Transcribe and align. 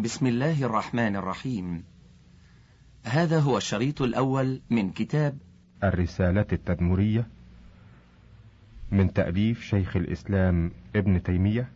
بسم 0.00 0.26
الله 0.26 0.64
الرحمن 0.64 1.16
الرحيم. 1.16 1.84
هذا 3.04 3.38
هو 3.40 3.56
الشريط 3.56 4.02
الأول 4.02 4.60
من 4.70 4.90
كتاب 4.90 5.38
الرسالة 5.84 6.46
التدمرية 6.52 7.26
من 8.92 9.12
تأليف 9.12 9.62
شيخ 9.62 9.96
الإسلام 9.96 10.72
ابن 10.96 11.22
تيمية 11.22 11.68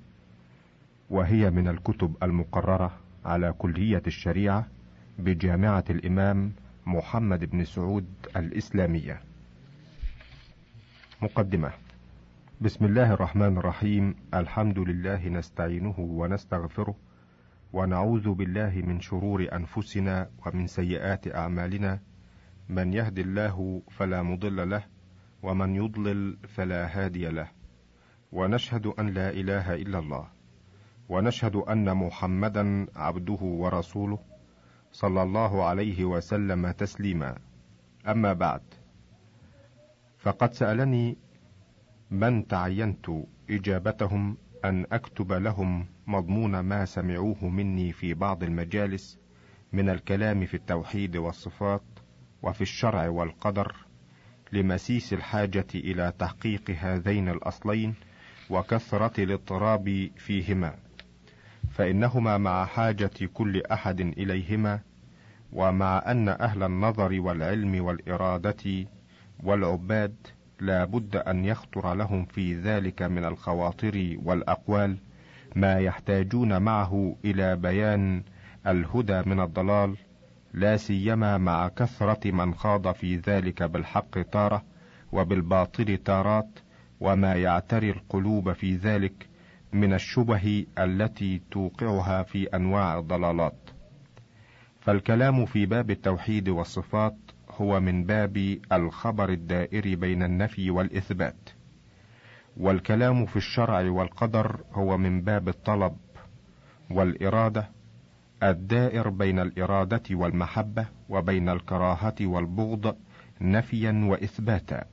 وهي 1.10 1.50
من 1.50 1.68
الكتب 1.68 2.16
المقررة 2.22 2.96
على 3.24 3.52
كلية 3.58 4.02
الشريعة 4.06 4.66
بجامعة 5.18 5.84
الإمام 5.90 6.52
محمد 6.86 7.44
بن 7.44 7.64
سعود 7.64 8.06
الإسلامية. 8.36 9.20
مقدمة 11.22 11.72
بسم 12.60 12.84
الله 12.84 13.12
الرحمن 13.12 13.58
الرحيم 13.58 14.14
الحمد 14.34 14.78
لله 14.78 15.28
نستعينه 15.28 15.94
ونستغفره 15.98 16.94
ونعوذ 17.74 18.34
بالله 18.34 18.82
من 18.86 19.00
شرور 19.00 19.50
أنفسنا 19.52 20.30
ومن 20.46 20.66
سيئات 20.66 21.34
أعمالنا. 21.34 21.98
من 22.68 22.92
يهد 22.92 23.18
الله 23.18 23.82
فلا 23.90 24.22
مضل 24.22 24.70
له 24.70 24.84
ومن 25.42 25.74
يضلل 25.74 26.38
فلا 26.54 26.86
هادي 26.86 27.28
له. 27.28 27.50
ونشهد 28.32 28.86
أن 28.86 29.06
لا 29.08 29.30
إله 29.30 29.74
إلا 29.74 29.98
الله. 29.98 30.26
ونشهد 31.08 31.56
أن 31.56 31.96
محمدا 31.96 32.86
عبده 32.96 33.42
ورسوله 33.42 34.18
صلى 34.92 35.22
الله 35.22 35.64
عليه 35.64 36.04
وسلم 36.04 36.70
تسليما. 36.70 37.38
أما 38.06 38.32
بعد 38.32 38.62
فقد 40.18 40.52
سألني 40.52 41.18
من 42.10 42.46
تعينت 42.46 43.06
إجابتهم 43.50 44.36
أن 44.64 44.86
أكتب 44.92 45.32
لهم 45.32 45.86
مضمون 46.06 46.60
ما 46.60 46.84
سمعوه 46.84 47.48
مني 47.48 47.92
في 47.92 48.14
بعض 48.14 48.42
المجالس 48.42 49.18
من 49.72 49.88
الكلام 49.90 50.46
في 50.46 50.54
التوحيد 50.54 51.16
والصفات 51.16 51.82
وفي 52.42 52.60
الشرع 52.60 53.08
والقدر 53.08 53.76
لمسيس 54.52 55.12
الحاجة 55.12 55.66
إلى 55.74 56.12
تحقيق 56.18 56.70
هذين 56.70 57.28
الأصلين 57.28 57.94
وكثرة 58.50 59.22
الاضطراب 59.22 60.10
فيهما 60.16 60.74
فإنهما 61.70 62.38
مع 62.38 62.64
حاجة 62.66 63.10
كل 63.34 63.62
أحد 63.72 64.00
إليهما 64.00 64.80
ومع 65.52 66.02
أن 66.06 66.28
أهل 66.28 66.62
النظر 66.62 67.20
والعلم 67.20 67.84
والإرادة 67.84 68.86
والعباد 69.44 70.14
لا 70.60 70.84
بد 70.84 71.16
أن 71.16 71.44
يخطر 71.44 71.94
لهم 71.94 72.24
في 72.24 72.54
ذلك 72.54 73.02
من 73.02 73.24
الخواطر 73.24 74.16
والأقوال 74.24 74.96
ما 75.56 75.78
يحتاجون 75.78 76.62
معه 76.62 77.16
إلى 77.24 77.56
بيان 77.56 78.22
الهدى 78.66 79.22
من 79.26 79.40
الضلال 79.40 79.96
لا 80.54 80.76
سيما 80.76 81.38
مع 81.38 81.68
كثرة 81.68 82.30
من 82.30 82.54
خاض 82.54 82.92
في 82.92 83.16
ذلك 83.16 83.62
بالحق 83.62 84.22
تارة 84.22 84.62
وبالباطل 85.12 85.96
تارات 85.96 86.58
وما 87.00 87.34
يعتري 87.34 87.90
القلوب 87.90 88.52
في 88.52 88.76
ذلك 88.76 89.28
من 89.72 89.94
الشبه 89.94 90.66
التي 90.78 91.40
توقعها 91.50 92.22
في 92.22 92.44
أنواع 92.56 92.98
الضلالات. 92.98 93.70
فالكلام 94.80 95.46
في 95.46 95.66
باب 95.66 95.90
التوحيد 95.90 96.48
والصفات 96.48 97.16
هو 97.56 97.80
من 97.80 98.04
باب 98.04 98.58
الخبر 98.72 99.28
الدائر 99.28 99.94
بين 99.94 100.22
النفي 100.22 100.70
والإثبات. 100.70 101.50
والكلام 102.56 103.26
في 103.26 103.36
الشرع 103.36 103.90
والقدر 103.90 104.60
هو 104.72 104.96
من 104.98 105.20
باب 105.20 105.48
الطلب 105.48 105.96
والإرادة 106.90 107.68
الدائر 108.42 109.08
بين 109.08 109.38
الإرادة 109.38 110.02
والمحبة 110.10 110.86
وبين 111.08 111.48
الكراهة 111.48 112.14
والبغض 112.20 112.96
نفيا 113.40 114.04
وإثباتا. 114.10 114.84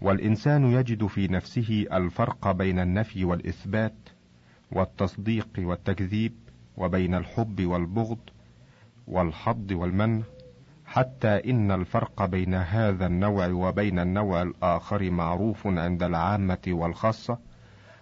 والإنسان 0.00 0.64
يجد 0.72 1.06
في 1.06 1.28
نفسه 1.28 1.86
الفرق 1.92 2.52
بين 2.52 2.78
النفي 2.78 3.24
والإثبات 3.24 3.94
والتصديق 4.72 5.48
والتكذيب 5.58 6.32
وبين 6.76 7.14
الحب 7.14 7.66
والبغض 7.66 8.18
والحظ 9.06 9.72
والمنع 9.72 10.22
حتى 10.92 11.50
إن 11.50 11.70
الفرق 11.70 12.24
بين 12.24 12.54
هذا 12.54 13.06
النوع 13.06 13.46
وبين 13.46 13.98
النوع 13.98 14.42
الآخر 14.42 15.10
معروف 15.10 15.66
عند 15.66 16.02
العامة 16.02 16.58
والخاصة 16.68 17.38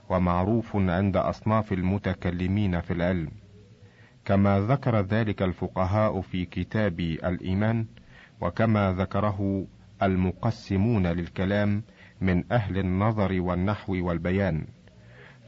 ومعروف 0.08 0.76
عند 0.76 1.16
أصناف 1.16 1.72
المتكلمين 1.72 2.80
في 2.80 2.92
العلم. 2.92 3.30
كما 4.24 4.60
ذكر 4.60 5.00
ذلك 5.00 5.42
الفقهاء 5.42 6.20
في 6.20 6.44
كتاب 6.44 7.00
الإيمان 7.00 7.86
وكما 8.40 8.92
ذكره 8.92 9.66
المقسمون 10.02 11.06
للكلام 11.06 11.82
من 12.20 12.52
أهل 12.52 12.78
النظر 12.78 13.40
والنحو 13.40 14.06
والبيان. 14.06 14.66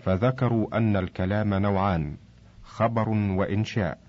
فذكروا 0.02 0.76
أن 0.76 0.97
الكلام 0.97 1.54
نوعان 1.54 2.16
خبر 2.62 3.08
وإنشاء. 3.08 4.01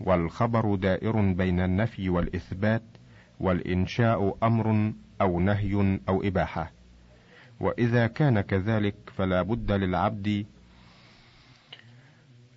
والخبر 0.00 0.74
دائر 0.74 1.32
بين 1.32 1.60
النفي 1.60 2.08
والإثبات 2.08 2.82
والإنشاء 3.40 4.36
أمر 4.42 4.92
أو 5.20 5.40
نهي 5.40 6.00
أو 6.08 6.22
إباحة. 6.22 6.72
وإذا 7.60 8.06
كان 8.06 8.40
كذلك 8.40 8.94
فلا 9.16 9.42
بد 9.42 9.72
للعبد 9.72 10.46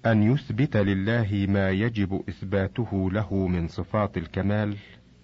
أن 0.05 0.23
يثبت 0.23 0.77
لله 0.77 1.45
ما 1.49 1.69
يجب 1.69 2.23
إثباته 2.29 3.11
له 3.11 3.47
من 3.47 3.67
صفات 3.67 4.17
الكمال 4.17 4.77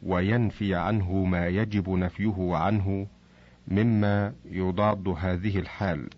وينفي 0.03 0.75
عنه 0.75 1.13
ما 1.23 1.47
يجب 1.47 1.89
نفيه 1.89 2.55
عنه 2.55 3.07
مما 3.67 4.33
يضاد 4.45 5.07
هذه 5.07 5.59
الحال. 5.59 6.09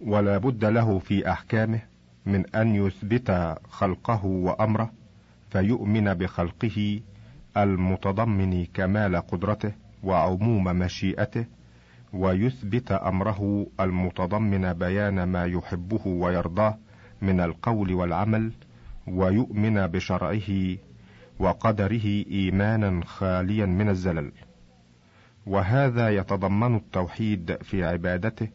ولا 0.00 0.38
بد 0.38 0.64
له 0.64 0.98
في 0.98 1.30
أحكامه 1.30 1.80
من 2.26 2.56
أن 2.56 2.74
يثبت 2.74 3.56
خلقه 3.68 4.24
وأمره 4.24 4.97
فيؤمن 5.50 6.14
بخلقه 6.14 7.00
المتضمن 7.56 8.64
كمال 8.74 9.16
قدرته 9.16 9.72
وعموم 10.02 10.64
مشيئته 10.64 11.46
ويثبت 12.12 12.92
أمره 12.92 13.66
المتضمن 13.80 14.72
بيان 14.72 15.22
ما 15.22 15.44
يحبه 15.44 16.06
ويرضاه 16.06 16.78
من 17.22 17.40
القول 17.40 17.92
والعمل 17.92 18.52
ويؤمن 19.06 19.86
بشرعه 19.86 20.76
وقدره 21.38 22.24
إيمانا 22.30 23.04
خاليا 23.04 23.66
من 23.66 23.88
الزلل. 23.88 24.32
وهذا 25.46 26.10
يتضمن 26.10 26.76
التوحيد 26.76 27.62
في 27.62 27.84
عبادته 27.84 28.48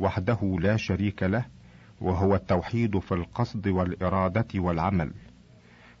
وحده 0.00 0.56
لا 0.60 0.76
شريك 0.76 1.22
له 1.22 1.44
وهو 2.00 2.34
التوحيد 2.34 2.98
في 2.98 3.12
القصد 3.12 3.68
والإرادة 3.68 4.46
والعمل. 4.54 5.10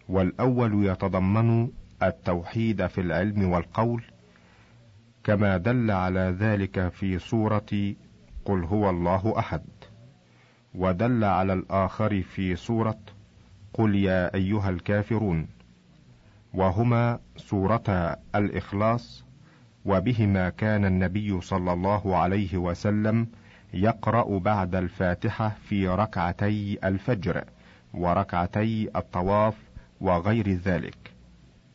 والأول 0.08 0.86
يتضمن 0.86 1.68
التوحيد 2.02 2.86
في 2.86 3.00
العلم 3.00 3.52
والقول 3.52 4.02
كما 5.24 5.56
دل 5.56 5.90
على 5.90 6.36
ذلك 6.40 6.88
في 6.88 7.18
سورة 7.18 7.94
قل 8.44 8.64
هو 8.64 8.90
الله 8.90 9.38
أحد. 9.38 9.62
ودل 10.74 11.24
على 11.24 11.52
الآخر 11.52 12.22
في 12.22 12.56
سورة 12.56 12.98
قل 13.72 13.94
يا 13.94 14.34
أيها 14.34 14.70
الكافرون 14.70 15.46
وهما 16.54 17.18
سورتا 17.36 18.16
الإخلاص 18.34 19.24
وبهما 19.84 20.48
كان 20.48 20.84
النبي 20.84 21.40
صلى 21.40 21.72
الله 21.72 22.16
عليه 22.16 22.56
وسلم 22.56 23.26
يقرأ 23.74 24.38
بعد 24.38 24.74
الفاتحة 24.74 25.48
في 25.68 25.88
ركعتي 25.88 26.78
الفجر 26.84 27.44
وركعتي 27.94 28.90
الطواف 28.96 29.54
وغير 30.00 30.52
ذلك. 30.52 31.14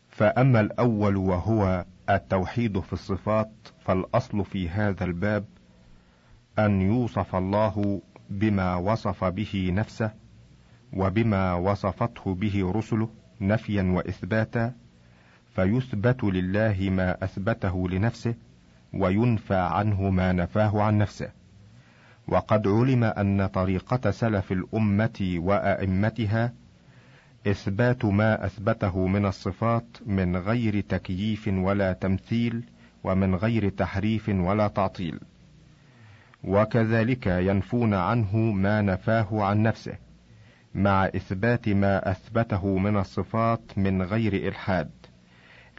فأما 0.10 0.60
الأول 0.60 1.18
وهو 1.18 1.86
التوحيد 2.10 2.80
في 2.80 2.94
الصفات 2.94 3.52
فالأصل 3.86 4.46
في 4.46 4.70
هذا 4.70 5.04
الباب 5.04 5.46
أن 6.60 6.82
يوصف 6.82 7.36
الله 7.36 8.02
بما 8.30 8.76
وصف 8.76 9.24
به 9.24 9.70
نفسه 9.74 10.12
وبما 10.94 11.54
وصفته 11.54 12.36
به 12.36 12.72
رسله 12.76 13.10
نفيا 13.42 13.84
وإثباتا 13.84 14.74
فيثبت 15.56 16.24
لله 16.24 16.90
ما 16.90 17.24
أثبته 17.24 17.90
لنفسه 17.90 18.36
وينفى 18.94 19.56
عنه 19.56 20.10
ما 20.10 20.32
نفاه 20.32 20.82
عن 20.82 20.98
نفسه. 20.98 21.30
وقد 22.28 22.68
علم 22.68 23.04
أن 23.04 23.48
طريقة 23.48 24.12
سلف 24.12 24.52
الأمة 24.52 25.36
وأئمتها 25.38 26.54
إثبات 27.48 28.06
ما 28.06 28.46
أثبته 28.46 29.08
من 29.08 29.26
الصفات 29.26 29.98
من 30.06 30.38
غير 30.38 30.80
تكييف 30.82 31.48
ولا 31.48 31.94
تمثيل 31.94 32.64
ومن 33.04 33.36
غير 33.36 33.70
تحريف 33.70 34.30
ولا 34.30 34.68
تعطيل. 34.68 35.20
وكذلك 36.44 37.28
ينفون 37.28 37.94
عنه 37.94 38.38
ما 38.38 38.82
نفاه 38.82 39.28
عن 39.32 39.64
نفسه 39.64 39.98
مع 40.76 41.06
إثبات 41.06 41.70
ما 41.70 42.12
أثبته 42.12 42.78
من 42.78 42.98
الصفات 42.98 43.78
من 43.78 44.02
غير 44.02 44.34
إلحاد 44.48 44.92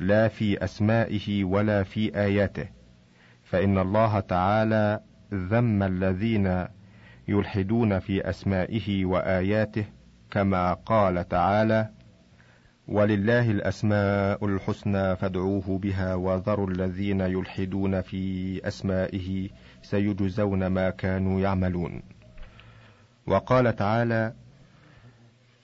لا 0.01 0.29
في 0.29 0.65
أسمائه 0.65 1.45
ولا 1.45 1.83
في 1.83 2.17
آياته. 2.21 2.69
فإن 3.45 3.79
الله 3.79 4.21
تعالى 4.21 5.01
ذم 5.35 5.83
الذين 5.83 6.67
يلحدون 7.29 7.99
في 7.99 8.29
أسمائه 8.29 9.05
وآياته 9.05 9.85
كما 10.31 10.73
قال 10.73 11.29
تعالى 11.29 11.89
ولله 12.89 13.51
الأسماء 13.51 14.47
الحسنى 14.47 15.17
فادعوه 15.17 15.79
بها 15.79 16.15
وذروا 16.15 16.71
الذين 16.71 17.21
يلحدون 17.21 18.01
في 18.01 18.61
أسمائه 18.69 19.49
سيجزون 19.83 20.67
ما 20.67 20.91
كانوا 20.91 21.41
يعملون. 21.41 22.03
وقال 23.27 23.77
تعالى 23.77 24.35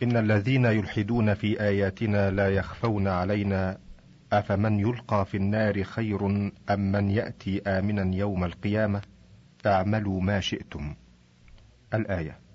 إن 0.03 0.17
الذين 0.17 0.65
يلحدون 0.65 1.35
في 1.35 1.61
آياتنا 1.61 2.31
لا 2.31 2.49
يخفون 2.49 3.09
علينا 3.09 3.79
أفمن 4.33 4.81
يلقى 4.81 5.27
في 5.27 5.37
النار 5.37 5.83
خير 5.83 6.27
أم 6.71 6.93
من 6.93 7.11
يأتي 7.11 7.63
آمنا 7.67 8.17
يوم 8.17 8.45
القيامة؟ 8.45 9.03
أعملوا 9.67 10.21
ما 10.21 10.41
شئتم. 10.41 10.95
الآية. 11.95 12.46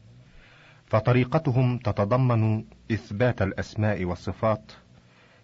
فطريقتهم 0.91 1.77
تتضمن 1.77 2.63
إثبات 2.91 3.41
الأسماء 3.41 4.05
والصفات 4.05 4.71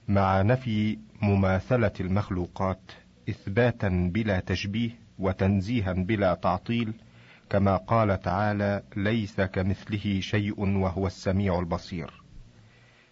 مع 0.08 0.42
نفي 0.42 1.00
مماثلة 1.22 1.92
المخلوقات 2.00 2.82
إثباتا 3.30 4.12
بلا 4.14 4.40
تشبيه 4.40 4.90
وتنزيها 5.20 5.94
بلا 5.94 6.34
تعطيل 6.34 6.94
كما 7.50 7.78
قال 7.78 8.22
تعالى 8.22 8.84
ليس 8.96 9.42
كمثله 9.42 10.20
شيء 10.20 10.60
وهو 10.60 11.08
السميع 11.08 11.60
البصير 11.60 12.24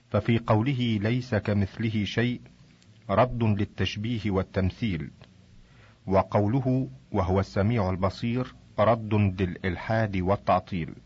ففي 0.10 0.38
قوله 0.38 1.00
ليس 1.02 1.36
كمثله 1.36 2.04
شيء 2.04 2.42
رد 3.10 3.44
للتشبيه 3.44 4.32
والتمثيل 4.32 5.12
وقوله 6.08 6.90
وهو 7.12 7.40
السميع 7.40 7.90
البصير 7.90 8.56
رد 8.80 9.14
للإلحاد 9.14 10.18
والتعطيل. 10.18 11.05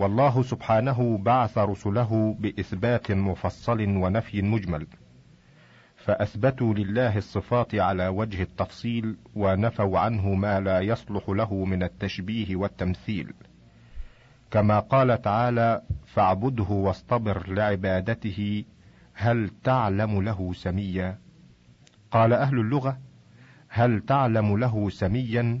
والله 0.00 0.42
سبحانه 0.42 1.18
بعث 1.18 1.58
رسله 1.58 2.36
بإثبات 2.38 3.12
مفصل 3.12 3.80
ونفي 3.80 4.42
مجمل 4.42 4.86
فأثبتوا 5.96 6.74
لله 6.74 7.16
الصفات 7.16 7.74
على 7.74 8.08
وجه 8.08 8.42
التفصيل 8.42 9.16
ونفوا 9.34 9.98
عنه 9.98 10.34
ما 10.34 10.60
لا 10.60 10.80
يصلح 10.80 11.28
له 11.28 11.64
من 11.64 11.82
التشبيه 11.82 12.56
والتمثيل. 12.56 13.32
كما 14.50 14.78
قال 14.78 15.22
تعالى 15.22 15.82
فاعبده 16.06 16.70
واصطبر 16.70 17.48
لعبادته 17.48 18.64
هل 19.14 19.50
تعلم 19.64 20.22
له 20.22 20.52
سميا؟ 20.52 21.18
قال 22.10 22.32
أهل 22.32 22.60
اللغة 22.60 22.98
هل 23.68 24.00
تعلم 24.00 24.58
له 24.58 24.90
سميا؟ 24.90 25.60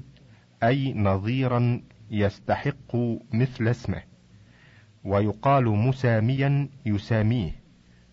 أي 0.62 0.92
نظيرا 0.92 1.82
يستحق 2.10 2.96
مثل 3.32 3.68
اسمه. 3.68 4.09
ويقال 5.04 5.64
مساميا 5.64 6.68
يساميه. 6.86 7.60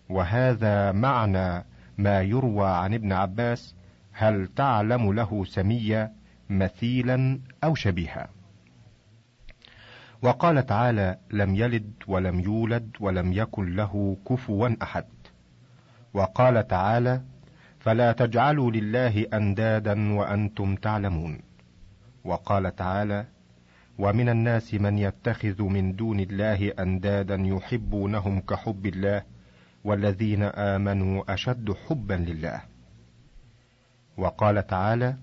وهذا 0.08 0.92
معنى 0.92 1.64
ما 1.98 2.22
يروى 2.22 2.68
عن 2.68 2.94
ابن 2.94 3.12
عباس 3.12 3.74
هل 4.12 4.46
تعلم 4.46 5.12
له 5.12 5.44
سميا 5.44 6.12
مثيلا 6.50 7.40
أو 7.64 7.74
شبيها؟ 7.74 8.28
وقال 10.22 10.66
تعالى 10.66 11.18
لم 11.30 11.54
يلد 11.54 11.92
ولم 12.06 12.40
يولد 12.40 12.96
ولم 13.00 13.32
يكن 13.32 13.76
له 13.76 14.16
كفوا 14.28 14.70
أحد. 14.82 15.04
وقال 16.14 16.66
تعالى 16.66 17.22
فلا 17.80 18.12
تجعلوا 18.12 18.70
لله 18.70 19.26
أندادا 19.34 20.12
وأنتم 20.14 20.74
تعلمون. 20.74 21.40
وقال 22.24 22.76
تعالى 22.76 23.26
ومن 23.98 24.28
الناس 24.28 24.74
من 24.74 24.98
يتخذ 24.98 25.62
من 25.62 25.96
دون 25.96 26.20
الله 26.20 26.72
أندادا 26.78 27.34
يحبونهم 27.34 28.40
كحب 28.40 28.86
الله 28.86 29.22
والذين 29.84 30.42
آمنوا 30.42 31.34
أشد 31.34 31.72
حبا 31.72 32.14
لله. 32.14 32.62
وقال 34.16 34.66
تعالى 34.66 35.16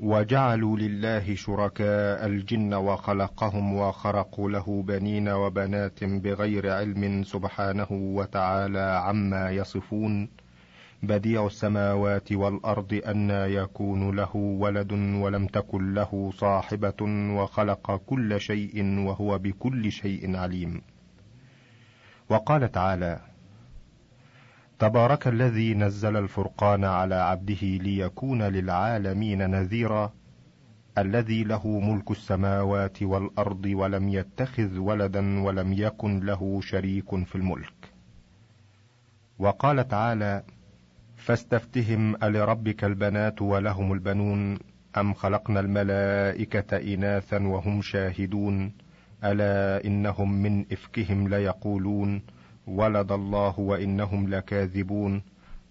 وجعلوا 0.00 0.78
لله 0.78 1.34
شركاء 1.34 2.26
الجن 2.26 2.74
وخلقهم 2.74 3.74
وخرقوا 3.74 4.50
له 4.50 4.82
بنين 4.82 5.28
وبنات 5.28 6.04
بغير 6.04 6.72
علم 6.72 7.22
سبحانه 7.22 7.88
وتعالى 7.90 9.00
عما 9.04 9.50
يصفون. 9.50 10.28
بديع 11.02 11.46
السماوات 11.46 12.32
والأرض 12.32 13.00
انى 13.06 13.54
يكون 13.54 14.16
له 14.16 14.36
ولد 14.36 14.92
ولم 14.92 15.46
تكن 15.46 15.94
له 15.94 16.30
صاحبة 16.34 17.02
وخلق 17.36 17.96
كل 17.96 18.40
شيء 18.40 18.98
وهو 18.98 19.38
بكل 19.38 19.92
شيء 19.92 20.36
عليم. 20.36 20.82
وقال 22.30 22.72
تعالى 22.72 23.20
تبارك 24.78 25.28
الذي 25.28 25.74
نزل 25.74 26.16
الفرقان 26.16 26.84
على 26.84 27.14
عبده 27.14 27.62
ليكون 27.62 28.42
للعالمين 28.42 29.50
نذيرا 29.50 30.12
الذي 30.98 31.44
له 31.44 31.80
ملك 31.80 32.10
السماوات 32.10 33.02
والأرض 33.02 33.66
ولم 33.66 34.08
يتخذ 34.08 34.78
ولدا 34.78 35.42
ولم 35.42 35.72
يكن 35.72 36.20
له 36.20 36.60
شريك 36.60 37.24
في 37.24 37.34
الملك. 37.34 37.92
وقال 39.38 39.88
تعالى 39.88 40.42
فاستفتهم 41.18 42.16
ألربك 42.22 42.84
البنات 42.84 43.42
ولهم 43.42 43.92
البنون؟ 43.92 44.58
أم 44.96 45.14
خلقنا 45.14 45.60
الملائكة 45.60 46.94
إناثا 46.94 47.38
وهم 47.46 47.82
شاهدون؟ 47.82 48.72
ألا 49.24 49.84
إنهم 49.84 50.42
من 50.42 50.64
إفكهم 50.72 51.28
ليقولون؟ 51.28 52.22
ولد 52.66 53.12
الله 53.12 53.60
وإنهم 53.60 54.28
لكاذبون؟ 54.28 55.22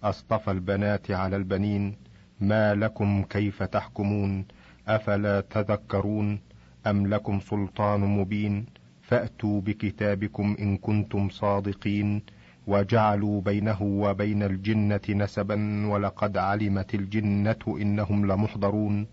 أصطفى 0.02 0.50
البنات 0.50 1.10
على 1.10 1.36
البنين؟ 1.36 1.96
ما 2.40 2.74
لكم 2.74 3.22
كيف 3.22 3.62
تحكمون؟ 3.62 4.44
أفلا 4.88 5.40
تذكرون؟ 5.40 6.38
أم 6.86 7.06
لكم 7.06 7.40
سلطان 7.40 8.00
مبين؟ 8.00 8.66
فأتوا 9.02 9.60
بكتابكم 9.60 10.56
إن 10.60 10.76
كنتم 10.76 11.28
صادقين. 11.28 12.22
وجعلوا 12.68 13.40
بينه 13.40 13.82
وبين 13.82 14.42
الجنة 14.42 15.00
نسبا 15.10 15.86
ولقد 15.86 16.36
علمت 16.36 16.94
الجنة 16.94 17.58
إنهم 17.68 18.26
لمحضرون. 18.26 19.06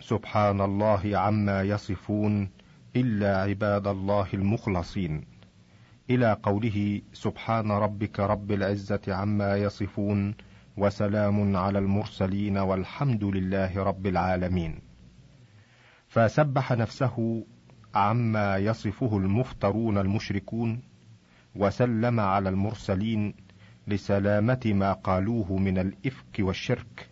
سبحان 0.00 0.60
الله 0.60 1.18
عما 1.18 1.62
يصفون 1.62 2.50
إلا 2.96 3.42
عباد 3.42 3.86
الله 3.86 4.26
المخلصين. 4.34 5.24
إلى 6.10 6.36
قوله 6.42 7.00
سبحان 7.12 7.70
ربك 7.70 8.20
رب 8.20 8.52
العزة 8.52 9.00
عما 9.08 9.56
يصفون 9.56 10.34
وسلام 10.76 11.56
على 11.56 11.78
المرسلين 11.78 12.58
والحمد 12.58 13.24
لله 13.24 13.82
رب 13.82 14.06
العالمين. 14.06 14.78
فسبح 16.08 16.72
نفسه 16.72 17.46
عما 17.94 18.56
يصفه 18.56 19.16
المفترون 19.16 19.98
المشركون 19.98 20.91
وسلم 21.56 22.20
على 22.20 22.48
المرسلين 22.48 23.34
لسلامة 23.88 24.60
ما 24.66 24.92
قالوه 24.92 25.56
من 25.56 25.78
الإفك 25.78 26.36
والشرك 26.38 27.08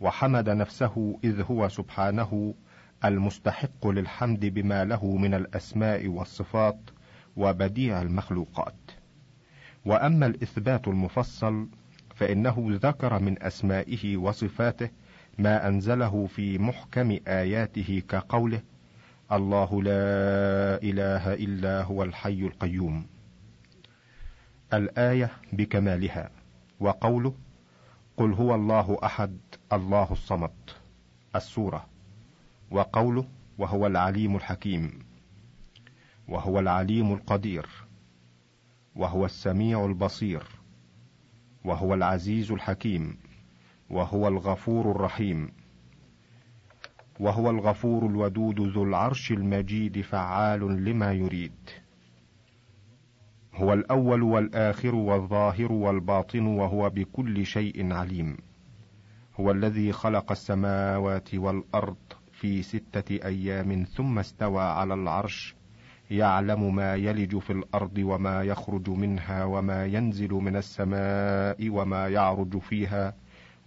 وحمد 0.00 0.48
نفسه 0.48 1.18
إذ 1.24 1.42
هو 1.42 1.68
سبحانه 1.68 2.54
المستحق 3.04 3.86
للحمد 3.86 4.46
بما 4.46 4.84
له 4.84 5.16
من 5.16 5.34
الأسماء 5.34 6.06
والصفات 6.08 6.78
وبديع 7.36 8.02
المخلوقات. 8.02 8.90
وأما 9.84 10.26
الإثبات 10.26 10.88
المفصل 10.88 11.68
فإنه 12.14 12.66
ذكر 12.68 13.18
من 13.18 13.42
أسمائه 13.42 14.16
وصفاته 14.16 14.90
ما 15.38 15.68
أنزله 15.68 16.26
في 16.26 16.58
محكم 16.58 17.18
آياته 17.28 18.02
كقوله 18.08 18.60
الله 19.32 19.82
لا 19.82 20.82
إله 20.82 21.34
إلا 21.34 21.82
هو 21.82 22.02
الحي 22.02 22.40
القيوم 22.40 23.06
الآية 24.74 25.30
بكمالها 25.52 26.30
وقوله 26.80 27.34
قل 28.16 28.32
هو 28.32 28.54
الله 28.54 28.98
أحد 29.04 29.38
الله 29.72 30.12
الصمد 30.12 30.70
السورة 31.36 31.86
وقوله 32.70 33.28
وهو 33.58 33.86
العليم 33.86 34.36
الحكيم 34.36 34.98
وهو 36.28 36.58
العليم 36.58 37.12
القدير 37.12 37.66
وهو 38.96 39.24
السميع 39.24 39.84
البصير 39.84 40.42
وهو 41.64 41.94
العزيز 41.94 42.52
الحكيم 42.52 43.18
وهو 43.90 44.28
الغفور 44.28 44.90
الرحيم 44.90 45.52
وهو 47.20 47.50
الغفور 47.50 48.06
الودود 48.06 48.60
ذو 48.60 48.82
العرش 48.84 49.32
المجيد 49.32 50.00
فعال 50.00 50.84
لما 50.84 51.12
يريد. 51.12 51.70
هو 53.56 53.72
الأول 53.72 54.22
والآخر 54.22 54.94
والظاهر 54.94 55.72
والباطن 55.72 56.46
وهو 56.46 56.90
بكل 56.90 57.46
شيء 57.46 57.92
عليم. 57.92 58.36
هو 59.40 59.50
الذي 59.50 59.92
خلق 59.92 60.30
السماوات 60.30 61.34
والأرض 61.34 61.96
في 62.32 62.62
ستة 62.62 63.26
أيام 63.26 63.84
ثم 63.84 64.18
استوى 64.18 64.62
على 64.62 64.94
العرش 64.94 65.54
يعلم 66.10 66.74
ما 66.74 66.94
يلج 66.94 67.38
في 67.38 67.52
الأرض 67.52 67.98
وما 67.98 68.42
يخرج 68.42 68.90
منها 68.90 69.44
وما 69.44 69.86
ينزل 69.86 70.30
من 70.30 70.56
السماء 70.56 71.68
وما 71.70 72.08
يعرج 72.08 72.58
فيها 72.58 73.14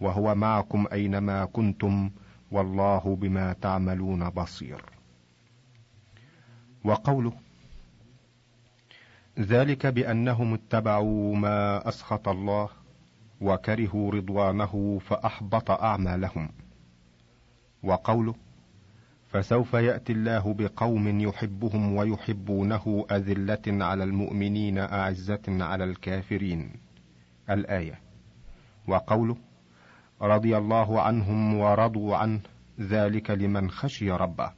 وهو 0.01 0.35
معكم 0.35 0.85
أينما 0.91 1.45
كنتم 1.45 2.09
والله 2.51 3.17
بما 3.21 3.53
تعملون 3.53 4.29
بصير. 4.29 4.81
وقوله 6.83 7.33
ذلك 9.39 9.87
بأنهم 9.87 10.53
اتبعوا 10.53 11.35
ما 11.35 11.87
أسخط 11.87 12.27
الله 12.27 12.69
وكرهوا 13.41 14.11
رضوانه 14.11 14.99
فأحبط 14.99 15.71
أعمالهم. 15.71 16.49
وقوله 17.83 18.35
فسوف 19.27 19.73
يأتي 19.73 20.13
الله 20.13 20.53
بقوم 20.53 21.19
يحبهم 21.19 21.95
ويحبونه 21.95 23.05
أذلة 23.11 23.85
على 23.85 24.03
المؤمنين 24.03 24.77
أعزة 24.77 25.41
على 25.47 25.83
الكافرين. 25.83 26.73
الآية. 27.49 27.99
وقوله 28.87 29.35
رضي 30.21 30.57
الله 30.57 31.01
عنهم 31.01 31.53
ورضوا 31.59 32.15
عنه 32.15 32.39
ذلك 32.79 33.31
لمن 33.31 33.69
خشي 33.69 34.11
ربه. 34.11 34.51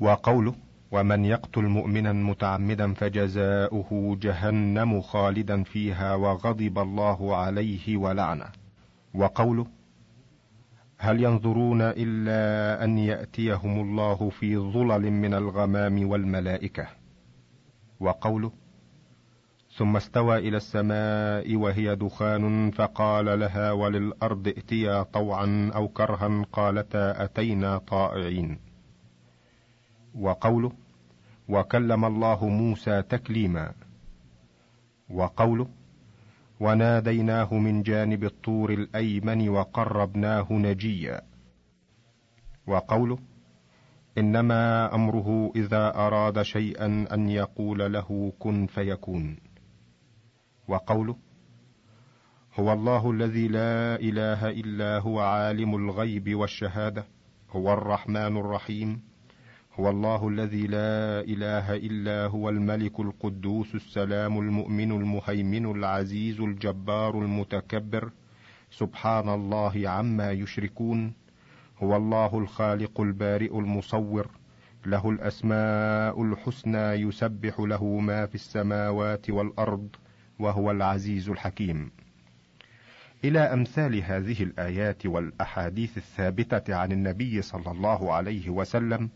وقوله 0.00 0.54
ومن 0.92 1.24
يقتل 1.24 1.62
مؤمنا 1.62 2.12
متعمدا 2.12 2.94
فجزاؤه 2.94 4.16
جهنم 4.20 5.00
خالدا 5.00 5.62
فيها 5.62 6.14
وغضب 6.14 6.78
الله 6.78 7.36
عليه 7.36 7.96
ولعنه. 7.96 8.46
وقوله 9.14 9.66
هل 10.98 11.24
ينظرون 11.24 11.82
إلا 11.82 12.84
أن 12.84 12.98
يأتيهم 12.98 13.80
الله 13.80 14.30
في 14.30 14.58
ظلل 14.58 15.10
من 15.10 15.34
الغمام 15.34 16.08
والملائكة؟ 16.08 16.86
وقوله 18.00 18.52
ثم 19.76 19.96
استوى 19.96 20.38
إلى 20.38 20.56
السماء 20.56 21.56
وهي 21.56 21.96
دخان 21.96 22.70
فقال 22.70 23.40
لها 23.40 23.72
وللأرض 23.72 24.48
ائتيا 24.48 25.02
طوعا 25.02 25.70
أو 25.74 25.88
كرها 25.88 26.44
قالتا 26.52 27.24
أتينا 27.24 27.78
طائعين. 27.78 28.69
وقوله 30.14 30.72
وكلم 31.48 32.04
الله 32.04 32.48
موسى 32.48 33.02
تكليما. 33.02 33.72
وقوله 35.10 35.68
وناديناه 36.60 37.54
من 37.54 37.82
جانب 37.82 38.24
الطور 38.24 38.72
الأيمن 38.72 39.48
وقربناه 39.48 40.46
نجيا. 40.52 41.20
وقوله 42.66 43.18
إنما 44.18 44.94
أمره 44.94 45.52
إذا 45.56 45.94
أراد 45.96 46.42
شيئا 46.42 47.06
أن 47.14 47.28
يقول 47.28 47.92
له 47.92 48.32
كن 48.38 48.66
فيكون. 48.66 49.36
وقوله 50.68 51.16
هو 52.60 52.72
الله 52.72 53.10
الذي 53.10 53.48
لا 53.48 53.96
إله 53.96 54.50
إلا 54.50 54.98
هو 54.98 55.20
عالم 55.20 55.74
الغيب 55.74 56.34
والشهادة 56.34 57.04
هو 57.50 57.72
الرحمن 57.72 58.36
الرحيم. 58.36 59.09
هو 59.80 59.90
الله 59.90 60.28
الذي 60.28 60.66
لا 60.66 61.20
إله 61.20 61.76
إلا 61.76 62.26
هو 62.26 62.48
الملك 62.48 63.00
القدوس 63.00 63.74
السلام 63.74 64.38
المؤمن 64.38 64.92
المهيمن 64.92 65.66
العزيز 65.76 66.40
الجبار 66.40 67.18
المتكبر. 67.18 68.10
سبحان 68.70 69.28
الله 69.28 69.88
عما 69.88 70.30
يشركون. 70.30 71.12
هو 71.82 71.96
الله 71.96 72.38
الخالق 72.38 73.00
البارئ 73.00 73.58
المصور. 73.58 74.30
له 74.86 75.10
الأسماء 75.10 76.22
الحسنى 76.22 76.92
يسبح 76.92 77.60
له 77.60 77.84
ما 77.84 78.26
في 78.26 78.34
السماوات 78.34 79.30
والأرض 79.30 79.88
وهو 80.38 80.70
العزيز 80.70 81.28
الحكيم. 81.28 81.90
إلى 83.24 83.40
أمثال 83.40 84.02
هذه 84.02 84.42
الآيات 84.42 85.06
والأحاديث 85.06 85.96
الثابتة 85.96 86.74
عن 86.74 86.92
النبي 86.92 87.42
صلى 87.42 87.70
الله 87.70 88.12
عليه 88.12 88.50
وسلم 88.50 89.10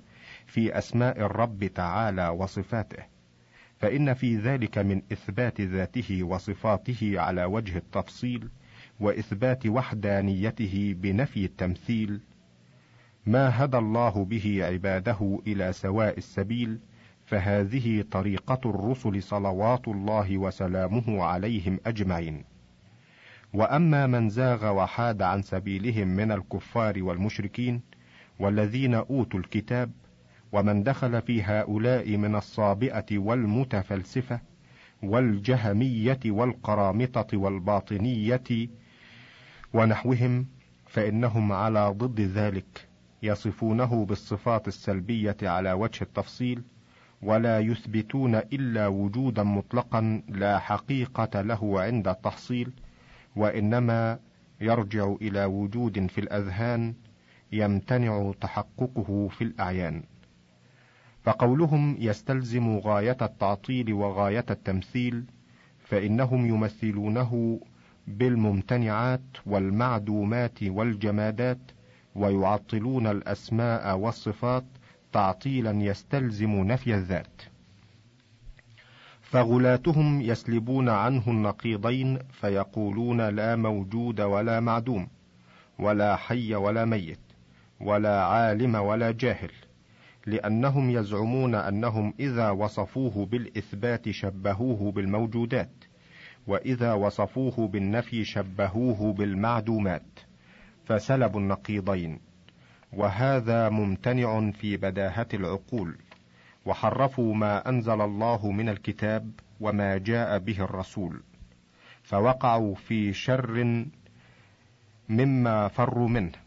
في 0.47 0.79
أسماء 0.79 1.21
الرب 1.21 1.65
تعالى 1.67 2.29
وصفاته 2.29 3.05
فإن 3.79 4.15
في 4.15 4.37
ذلك 4.37 4.79
من 4.79 5.03
إثبات 5.13 5.61
ذاته 5.61 6.23
وصفاته 6.23 7.13
على 7.17 7.45
وجه 7.45 7.77
التفصيل 7.79 8.49
وإثبات 9.01 9.67
وحدانيته 9.67 10.95
بنفي 10.99 11.45
التمثيل 11.45 12.21
ما 13.27 13.65
هدى 13.65 13.79
الله 13.79 14.25
به 14.25 14.65
عباده 14.65 15.41
إلى 15.47 15.73
سواء 15.73 16.19
السبيل 16.19 16.81
فهذه 17.27 18.05
طريقة 18.11 18.71
الرسل 18.71 19.23
صلوات 19.23 19.89
الله 19.89 20.39
وسلامه 20.39 21.25
عليهم 21.25 21.81
أجمعين. 21.87 22.45
وأما 23.55 24.07
من 24.07 24.29
زاغ 24.29 24.77
وحاد 24.77 25.23
عن 25.23 25.43
سبيلهم 25.43 26.09
من 26.09 26.33
الكفار 26.33 27.03
والمشركين 27.03 27.81
والذين 28.39 28.95
أوتوا 28.95 29.41
الكتاب 29.41 29.91
ومن 30.55 30.83
دخل 30.83 31.23
في 31.23 31.43
هؤلاء 31.43 32.17
من 32.17 32.35
الصابئة 32.35 33.19
والمتفلسفة 33.19 34.41
والجهمية 35.03 36.21
والقرامطة 36.27 37.39
والباطنية 37.39 38.69
ونحوهم 39.75 40.47
فإنهم 40.87 41.53
على 41.53 41.95
ضد 41.99 42.21
ذلك 42.21 42.89
يصفونه 43.23 44.05
بالصفات 44.05 44.69
السلبية 44.69 45.37
على 45.43 45.73
وجه 45.73 46.03
التفصيل 46.03 46.63
ولا 47.23 47.61
يثبتون 47.61 48.35
إلا 48.35 48.87
وجودا 48.87 49.43
مطلقا 49.43 50.23
لا 50.29 50.59
حقيقة 50.59 51.41
له 51.41 51.81
عند 51.83 52.09
التحصيل 52.09 52.73
وإنما 53.37 54.19
يرجع 54.61 55.15
إلى 55.23 55.45
وجود 55.45 56.07
في 56.07 56.21
الأذهان 56.21 56.95
يمتنع 57.53 58.33
تحققه 58.41 59.29
في 59.29 59.45
الأعيان. 59.45 60.03
فقولهم 61.25 61.97
يستلزم 61.99 62.78
غاية 62.78 63.16
التعطيل 63.23 63.93
وغاية 63.93 64.45
التمثيل 64.50 65.25
فإنهم 65.85 66.47
يمثلونه 66.47 67.61
بالممتنعات 68.07 69.21
والمعدومات 69.47 70.62
والجمادات 70.62 71.59
ويعطلون 72.14 73.07
الأسماء 73.07 73.97
والصفات 73.97 74.64
تعطيلا 75.12 75.71
يستلزم 75.71 76.50
نفي 76.50 76.95
الذات. 76.95 77.43
فغلاتهم 79.23 80.21
يسلبون 80.21 80.88
عنه 80.88 81.23
النقيضين 81.26 82.19
فيقولون 82.33 83.21
لا 83.28 83.57
موجود 83.57 84.21
ولا 84.21 84.61
معدوم 84.61 85.09
ولا 85.78 86.16
حي 86.16 86.54
ولا 86.54 86.85
ميت 86.85 87.19
ولا 87.81 88.25
عالم 88.25 88.75
ولا 88.75 89.11
جاهل. 89.11 89.50
لأنهم 90.26 90.90
يزعمون 90.90 91.54
أنهم 91.54 92.14
إذا 92.21 92.50
وصفوه 92.50 93.26
بالإثبات 93.26 94.11
شبهوه 94.11 94.93
بالموجودات 94.93 95.85
وإذا 96.47 96.93
وصفوه 96.93 97.69
بالنفي 97.69 98.25
شبهوه 98.25 99.12
بالمعدومات 99.12 100.21
فسلبوا 100.85 101.40
النقيضين. 101.40 102.21
وهذا 102.93 103.69
ممتنع 103.69 104.50
في 104.50 104.76
بداهة 104.76 105.28
العقول. 105.35 105.97
وحرفوا 106.66 107.35
ما 107.35 107.69
أنزل 107.69 108.00
الله 108.00 108.50
من 108.50 108.69
الكتاب 108.69 109.31
وما 109.61 109.99
جاء 109.99 110.38
به 110.38 110.61
الرسول. 110.61 111.23
فوقعوا 112.02 112.75
في 112.75 113.12
شر 113.12 113.85
مما 115.09 115.69
فروا 115.69 116.09
منه. 116.09 116.44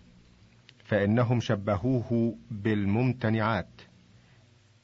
فإنهم 0.87 1.39
شبهوه 1.39 2.35
بالممتنعات 2.51 3.81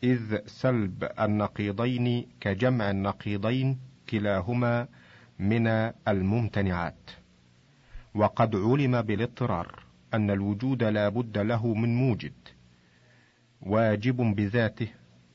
إذ 0.04 0.38
سلب 0.46 1.10
النقيضين 1.20 2.28
كجمع 2.42 2.92
النقيضين 2.92 3.80
كلاهما 4.10 4.88
من 5.40 5.68
الممتنعات. 6.08 7.12
وقد 8.16 8.56
علم 8.56 9.02
بالاضطرار 9.02 9.84
أن 10.14 10.32
الوجود 10.32 10.84
لا 10.84 11.10
بد 11.10 11.38
له 11.38 11.74
من 11.74 11.96
موجد 11.96 12.34
واجب 13.62 14.16
بذاته 14.16 14.88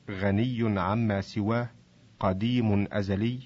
غني 0.09 0.79
عما 0.79 1.21
سواه 1.21 1.69
قديم 2.19 2.87
أزلي 2.91 3.39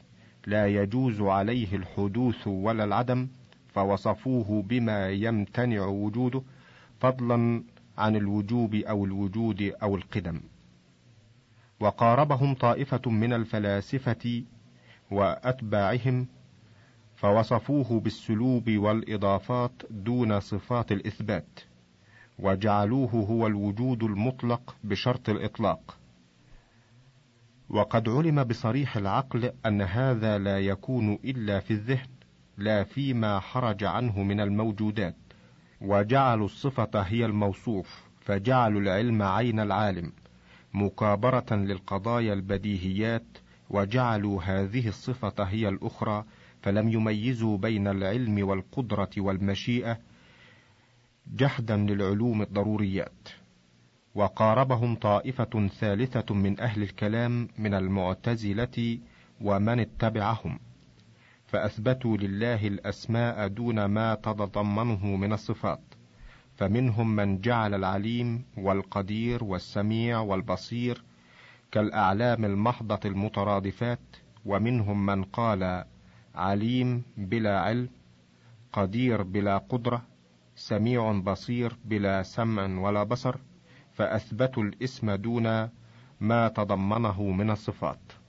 لا 0.47 0.67
يجوز 0.67 1.21
عليه 1.21 1.75
الحدوث 1.75 2.47
ولا 2.47 2.83
العدم 2.83 3.27
فوصفوه 3.67 4.61
بما 4.61 5.09
يمتنع 5.09 5.85
وجوده. 5.85 6.43
فضلا 7.03 7.63
عن 7.97 8.15
الوجوب 8.15 8.75
أو 8.75 9.05
الوجود 9.05 9.61
أو 9.83 9.95
القدم. 9.95 10.41
وقاربهم 11.79 12.53
طائفة 12.53 13.11
من 13.11 13.33
الفلاسفة 13.33 14.43
وأتباعهم 15.11 16.27
فوصفوه 17.15 17.99
بالسلوب 17.99 18.71
والإضافات 18.71 19.71
دون 19.89 20.39
صفات 20.39 20.91
الإثبات 20.91 21.59
وجعلوه 22.39 23.09
هو 23.09 23.47
الوجود 23.47 24.03
المطلق 24.03 24.75
بشرط 24.83 25.29
الإطلاق. 25.29 25.97
وقد 27.69 28.09
علم 28.09 28.43
بصريح 28.43 28.97
العقل 28.97 29.51
أن 29.65 29.81
هذا 29.81 30.37
لا 30.37 30.59
يكون 30.59 31.13
إلا 31.13 31.59
في 31.59 31.71
الذهن 31.71 32.09
لا 32.57 32.83
فيما 32.83 33.39
خرج 33.39 33.83
عنه 33.83 34.23
من 34.23 34.39
الموجودات. 34.39 35.22
وجعلوا 35.83 36.45
الصفة 36.45 37.01
هي 37.01 37.25
الموصوف 37.25 38.03
فجعلوا 38.21 38.81
العلم 38.81 39.21
عين 39.21 39.59
العالم 39.59 40.11
مكابرة 40.73 41.45
للقضايا 41.51 42.33
البديهيات 42.33 43.25
وجعلوا 43.69 44.43
هذه 44.43 44.87
الصفة 44.87 45.43
هي 45.43 45.69
الأخرى 45.69 46.25
فلم 46.61 46.89
يميزوا 46.89 47.57
بين 47.57 47.87
العلم 47.87 48.47
والقدرة 48.47 49.09
والمشيئة 49.17 49.99
جحدا 51.35 51.77
للعلوم 51.77 52.41
الضروريات. 52.41 53.29
وقاربهم 54.15 54.95
طائفة 54.95 55.67
ثالثة 55.79 56.35
من 56.35 56.59
أهل 56.59 56.83
الكلام 56.83 57.47
من 57.57 57.73
المعتزلة 57.73 58.99
ومن 59.41 59.79
اتبعهم. 59.79 60.59
فأثبتوا 61.53 62.17
لله 62.17 62.67
الأسماء 62.67 63.47
دون 63.47 63.85
ما 63.85 64.15
تتضمنه 64.15 65.05
من 65.05 65.33
الصفات. 65.33 65.81
فمنهم 66.55 67.15
من 67.15 67.41
جعل 67.41 67.73
العليم 67.73 68.45
والقدير 68.57 69.43
والسميع 69.43 70.19
والبصير 70.19 71.03
كالأعلام 71.71 72.45
المحضة 72.45 72.99
المترادفات 73.05 73.99
ومنهم 74.45 75.05
من 75.05 75.23
قال 75.23 75.85
عليم 76.35 77.03
بلا 77.17 77.59
علم 77.59 77.89
قدير 78.73 79.23
بلا 79.23 79.57
قدرة 79.57 80.01
سميع 80.55 81.11
بصير 81.11 81.77
بلا 81.85 82.23
سمع 82.23 82.79
ولا 82.79 83.03
بصر 83.03 83.35
فأثبتوا 83.91 84.63
الاسم 84.63 85.11
دون 85.11 85.69
ما 86.21 86.47
تضمنه 86.47 87.23
من 87.23 87.49
الصفات. 87.49 88.22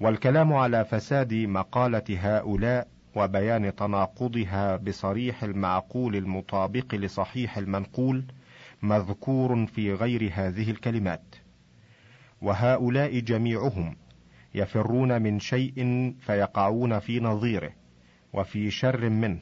والكلام 0.00 0.52
على 0.52 0.84
فساد 0.84 1.34
مقالة 1.34 2.04
هؤلاء 2.10 2.88
وبيان 3.14 3.74
تناقضها 3.74 4.76
بصريح 4.76 5.42
المعقول 5.42 6.16
المطابق 6.16 6.94
لصحيح 6.94 7.58
المنقول 7.58 8.24
مذكور 8.82 9.66
في 9.66 9.92
غير 9.92 10.30
هذه 10.34 10.70
الكلمات. 10.70 11.34
وهؤلاء 12.42 13.18
جميعهم 13.18 13.96
يفرون 14.54 15.22
من 15.22 15.40
شيء 15.40 16.14
فيقعون 16.20 16.98
في 16.98 17.20
نظيره 17.20 17.70
وفي 18.32 18.70
شر 18.70 19.08
منه 19.08 19.40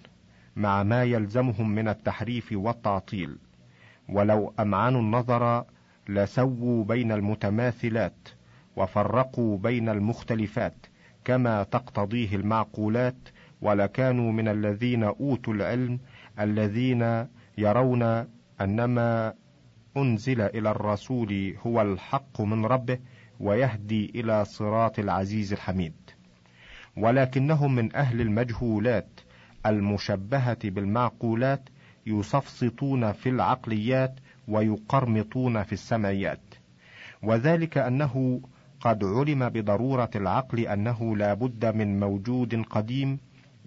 مع 0.56 0.82
ما 0.82 1.04
يلزمهم 1.04 1.70
من 1.70 1.88
التحريف 1.88 2.52
والتعطيل. 2.52 3.38
ولو 4.08 4.54
امعنوا 4.60 5.00
النظر 5.00 5.64
لسووا 6.08 6.84
بين 6.84 7.12
المتماثلات 7.12 8.28
وفرقوا 8.76 9.58
بين 9.58 9.88
المختلفات 9.88 10.86
كما 11.24 11.62
تقتضيه 11.62 12.36
المعقولات 12.36 13.16
ولكانوا 13.62 14.32
من 14.32 14.48
الذين 14.48 15.02
أوتوا 15.04 15.54
العلم 15.54 15.98
الذين 16.40 17.26
يرون 17.58 18.26
أنما 18.60 19.34
أنزل 19.96 20.40
إلى 20.40 20.70
الرسول 20.70 21.54
هو 21.66 21.82
الحق 21.82 22.40
من 22.40 22.66
ربه 22.66 22.98
ويهدي 23.40 24.12
إلى 24.14 24.44
صراط 24.44 24.98
العزيز 24.98 25.52
الحميد. 25.52 25.94
ولكنهم 26.96 27.74
من 27.74 27.96
أهل 27.96 28.20
المجهولات 28.20 29.20
المشبهة 29.66 30.58
بالمعقولات 30.64 31.68
يسفسطون 32.06 33.12
في 33.12 33.28
العقليات 33.28 34.14
ويقرمطون 34.48 35.62
في 35.62 35.72
السمعيات. 35.72 36.54
وذلك 37.22 37.78
أنه 37.78 38.40
قد 38.84 39.04
علم 39.04 39.48
بضرورة 39.48 40.10
العقل 40.16 40.60
أنه 40.60 41.16
لا 41.16 41.34
بد 41.34 41.76
من 41.76 42.00
موجود 42.00 42.62
قديم 42.70 43.18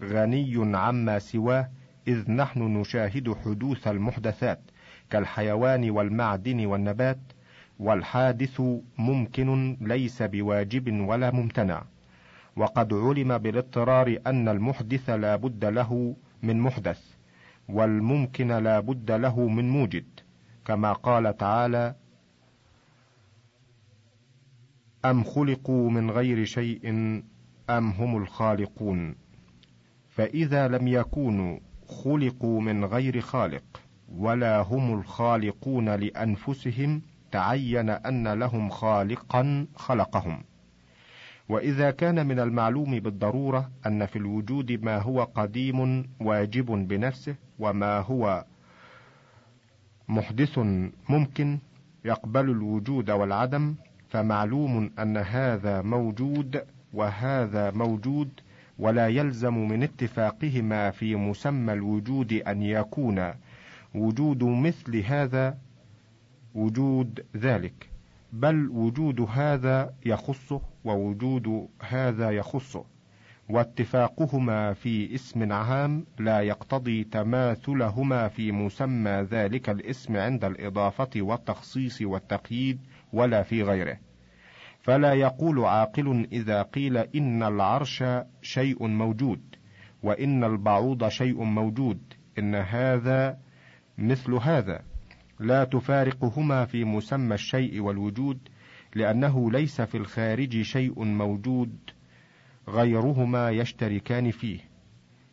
غني 0.03 0.77
عما 0.77 1.19
سواه 1.19 1.69
إذ 2.07 2.31
نحن 2.31 2.61
نشاهد 2.61 3.33
حدوث 3.45 3.87
المحدثات 3.87 4.59
كالحيوان 5.09 5.89
والمعدن 5.89 6.65
والنبات 6.65 7.19
والحادث 7.79 8.61
ممكن 8.97 9.77
ليس 9.81 10.21
بواجب 10.21 11.07
ولا 11.07 11.31
ممتنع. 11.31 11.83
وقد 12.55 12.93
علم 12.93 13.37
بالاضطرار 13.37 14.17
أن 14.27 14.47
المحدث 14.47 15.09
لا 15.09 15.35
بد 15.35 15.65
له 15.65 16.15
من 16.43 16.59
محدث 16.59 17.01
والممكن 17.69 18.47
لا 18.47 18.79
بد 18.79 19.11
له 19.11 19.47
من 19.47 19.69
موجد 19.69 20.05
كما 20.65 20.93
قال 20.93 21.37
تعالى 21.37 21.95
أم 25.09 25.23
خلقوا 25.23 25.89
من 25.89 26.11
غير 26.11 26.45
شيء 26.45 26.89
أم 27.69 27.89
هم 27.89 28.17
الخالقون؟ 28.17 29.15
فإذا 30.09 30.67
لم 30.67 30.87
يكونوا 30.87 31.59
خلقوا 31.87 32.61
من 32.61 32.85
غير 32.85 33.21
خالق 33.21 33.81
ولا 34.09 34.61
هم 34.61 34.99
الخالقون 34.99 35.89
لأنفسهم 35.89 37.01
تعين 37.31 37.89
أن 37.89 38.27
لهم 38.27 38.69
خالقا 38.69 39.67
خلقهم. 39.75 40.43
وإذا 41.49 41.91
كان 41.91 42.27
من 42.27 42.39
المعلوم 42.39 42.99
بالضرورة 42.99 43.71
أن 43.85 44.05
في 44.05 44.15
الوجود 44.15 44.71
ما 44.71 44.97
هو 44.97 45.23
قديم 45.23 46.09
واجب 46.19 46.65
بنفسه 46.65 47.35
وما 47.59 47.99
هو 47.99 48.45
محدث 50.07 50.59
ممكن 51.09 51.59
يقبل 52.05 52.49
الوجود 52.49 53.09
والعدم 53.09 53.75
فمعلوم 54.09 54.91
أن 54.99 55.17
هذا 55.17 55.81
موجود 55.81 56.61
وهذا 56.93 57.71
موجود 57.71 58.29
ولا 58.79 59.07
يلزم 59.07 59.67
من 59.67 59.83
اتفاقهما 59.83 60.91
في 60.91 61.15
مسمى 61.15 61.73
الوجود 61.73 62.33
أن 62.33 62.61
يكون. 62.61 63.33
وجود 63.95 64.43
مثل 64.43 64.97
هذا 64.97 65.57
وجود 66.55 67.25
ذلك 67.37 67.89
بل 68.33 68.69
وجود 68.69 69.21
هذا 69.21 69.93
يخصه 70.05 70.61
ووجود 70.85 71.67
هذا 71.81 72.31
يخصه 72.31 72.83
واتفاقهما 73.49 74.73
في 74.73 75.15
اسم 75.15 75.51
عام 75.53 76.05
لا 76.19 76.41
يقتضي 76.41 77.03
تماثلهما 77.03 78.27
في 78.27 78.51
مسمى 78.51 79.11
ذلك 79.11 79.69
الاسم 79.69 80.17
عند 80.17 80.45
الإضافة 80.45 81.09
والتخصيص 81.15 82.01
والتقييد 82.01 82.79
ولا 83.13 83.43
في 83.43 83.63
غيره. 83.63 83.97
فلا 84.81 85.13
يقول 85.13 85.65
عاقل 85.65 86.27
إذا 86.31 86.61
قيل 86.61 86.97
إن 86.97 87.43
العرش 87.43 88.03
شيء 88.41 88.87
موجود 88.87 89.41
وإن 90.03 90.43
البعوض 90.43 91.07
شيء 91.07 91.43
موجود 91.43 91.99
إن 92.39 92.55
هذا 92.55 93.37
مثل 93.97 94.33
هذا. 94.33 94.81
لا 95.39 95.63
تفارقهما 95.63 96.65
في 96.65 96.83
مسمى 96.83 97.33
الشيء 97.33 97.81
والوجود 97.81 98.39
لأنه 98.95 99.51
ليس 99.51 99.81
في 99.81 99.97
الخارج 99.97 100.61
شيء 100.61 101.03
موجود 101.03 101.75
غيرهما 102.69 103.49
يشتركان 103.49 104.31
فيه. 104.31 104.59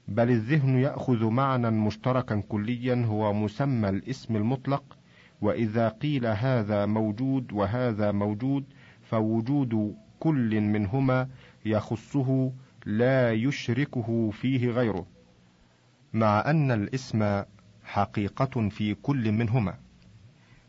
بل 0.08 0.30
الذهن 0.30 0.78
يأخذ 0.78 1.24
معنى 1.24 1.70
مشتركا 1.70 2.40
كليا 2.48 3.04
هو 3.06 3.32
مسمى 3.32 3.88
الاسم 3.88 4.36
المطلق 4.36 4.98
وإذا 5.44 5.88
قيل 5.88 6.26
هذا 6.26 6.86
موجود 6.86 7.52
وهذا 7.52 8.12
موجود 8.12 8.64
فوجود 9.02 9.96
كل 10.20 10.60
منهما 10.60 11.28
يخصه 11.64 12.52
لا 12.86 13.32
يشركه 13.32 14.30
فيه 14.30 14.70
غيره 14.70 15.06
مع 16.12 16.50
أن 16.50 16.70
الاسم 16.70 17.42
حقيقة 17.84 18.68
في 18.68 18.94
كل 18.94 19.32
منهما. 19.32 19.74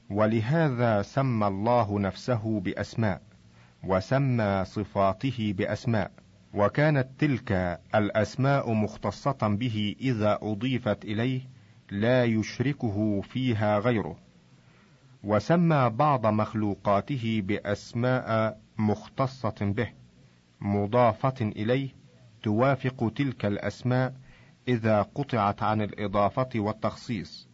ولهذا 0.10 1.02
سمى 1.02 1.48
الله 1.48 2.00
نفسه 2.00 2.60
بأسماء 2.60 3.22
وسمى 3.84 4.64
صفاته 4.66 5.54
بأسماء. 5.58 6.12
وكانت 6.54 7.08
تلك 7.20 7.80
الأسماء 7.96 8.74
مختصة 8.74 9.38
به 9.42 9.96
إذا 10.02 10.40
أضيفت 10.42 11.06
إليه 11.06 11.42
لا 11.92 12.26
يشركه 12.26 13.22
فيها 13.22 13.80
غيره. 13.80 14.26
وسمى 15.26 15.90
بعض 15.90 16.28
مخلوقاته 16.28 17.42
بأسماء 17.46 18.58
مختصة 18.78 19.56
به 19.62 19.90
مضافة 20.62 21.42
إليه 21.42 21.90
توافق 22.44 23.12
تلك 23.16 23.46
الأسماء 23.46 24.14
إذا 24.68 25.02
قطعت 25.02 25.64
عن 25.64 25.82
الإضافة 25.82 26.50
والتخصيص 26.56 27.48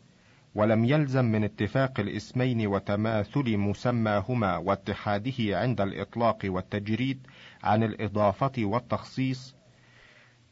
ولم 0.55 0.85
يلزم 0.85 1.25
من 1.25 1.43
اتفاق 1.43 1.99
الاسمين 1.99 2.67
وتماثل 2.67 3.57
مسماهما 3.57 4.57
واتحاده 4.57 5.59
عند 5.59 5.81
الإطلاق 5.81 6.37
والتجريد 6.45 7.27
عن 7.63 7.83
الإضافة 7.83 8.51
والتخصيص 8.57 9.55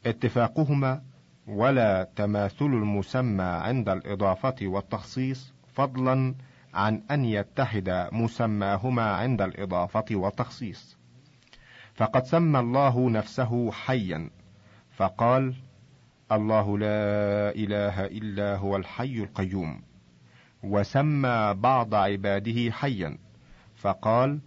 اتفاقهما 0.06 1.02
ولا 1.46 2.08
تماثل 2.16 2.64
المسمى 2.64 3.42
عند 3.44 3.88
الإضافة 3.88 4.56
والتخصيص 4.62 5.52
فضلا 5.74 6.34
عن 6.74 7.02
أن 7.10 7.24
يتحد 7.24 8.08
مسماهما 8.12 9.02
عند 9.02 9.42
الإضافة 9.42 10.04
والتخصيص. 10.10 10.96
فقد 11.94 12.24
سمى 12.24 12.58
الله 12.58 13.10
نفسه 13.10 13.70
حيا. 13.70 14.30
فقال 14.90 15.54
الله 16.32 16.78
لا 16.78 17.50
إله 17.54 18.06
إلا 18.06 18.56
هو 18.56 18.76
الحي 18.76 19.18
القيوم. 19.18 19.82
وسمى 20.62 21.54
بعض 21.54 21.94
عباده 21.94 22.70
حيا. 22.70 23.18
فقال 23.76 24.40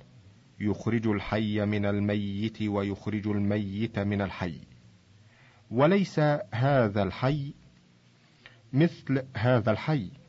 يخرج 0.60 1.08
الحي 1.08 1.66
من 1.66 1.86
الميت 1.86 2.62
ويخرج 2.62 3.28
الميت 3.28 4.00
من 4.00 4.22
الحي. 4.22 4.60
وليس 5.72 6.20
هذا 6.54 7.04
الحي 7.04 7.54
مثل 8.74 9.24
هذا 9.38 9.72
الحي. 9.72 10.23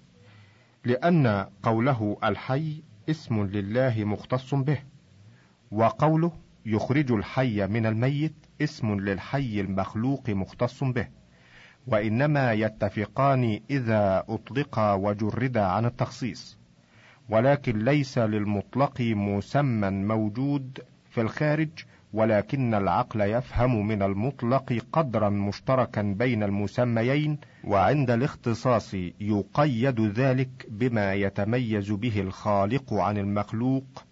لأن 0.85 1.47
قوله 1.63 2.17
الحي 2.25 2.83
اسم 3.11 3.47
لله 3.47 4.05
مختص 4.05 4.55
به 4.55 4.79
وقوله 5.71 6.33
يخرج 6.67 7.13
الحي 7.13 7.67
من 7.67 7.87
الميت 7.87 8.35
اسم 8.63 9.01
للحي 9.01 9.61
المخلوق 9.61 10.31
مختص 10.31 10.85
به 10.85 11.09
وإنما 11.87 12.53
يتفقان 12.53 13.61
إذا 13.71 14.25
أطلقا 14.29 14.93
وجردا 14.93 15.65
عن 15.65 15.85
التخصيص 15.85 16.59
ولكن 17.29 17.79
ليس 17.79 18.19
للمطلق 18.19 19.01
مسمى 19.01 19.91
موجود 19.91 20.79
في 21.11 21.21
الخارج 21.21 21.71
ولكن 22.15 22.75
العقل 22.75 23.21
يفهم 23.21 23.87
من 23.87 24.03
المطلق 24.03 24.79
قدرا 24.93 25.29
مشتركا 25.29 26.03
بين 26.03 26.43
المسميين 26.43 27.39
وعند 27.65 28.11
الاختصاص 28.11 28.95
يقيد 29.21 30.01
ذلك 30.01 30.67
بما 30.71 31.15
يتميز 31.15 31.93
به 31.93 32.21
الخالق 32.21 32.95
عن 32.95 33.19
المخلوق 33.19 34.05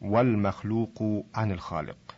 والمخلوق 0.00 1.02
عن 1.34 1.52
الخالق. 1.52 2.16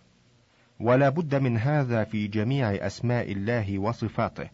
ولا 0.80 1.08
بد 1.08 1.34
من 1.34 1.58
هذا 1.58 2.04
في 2.04 2.26
جميع 2.26 2.86
أسماء 2.86 3.32
الله 3.32 3.78
وصفاته. 3.78 4.48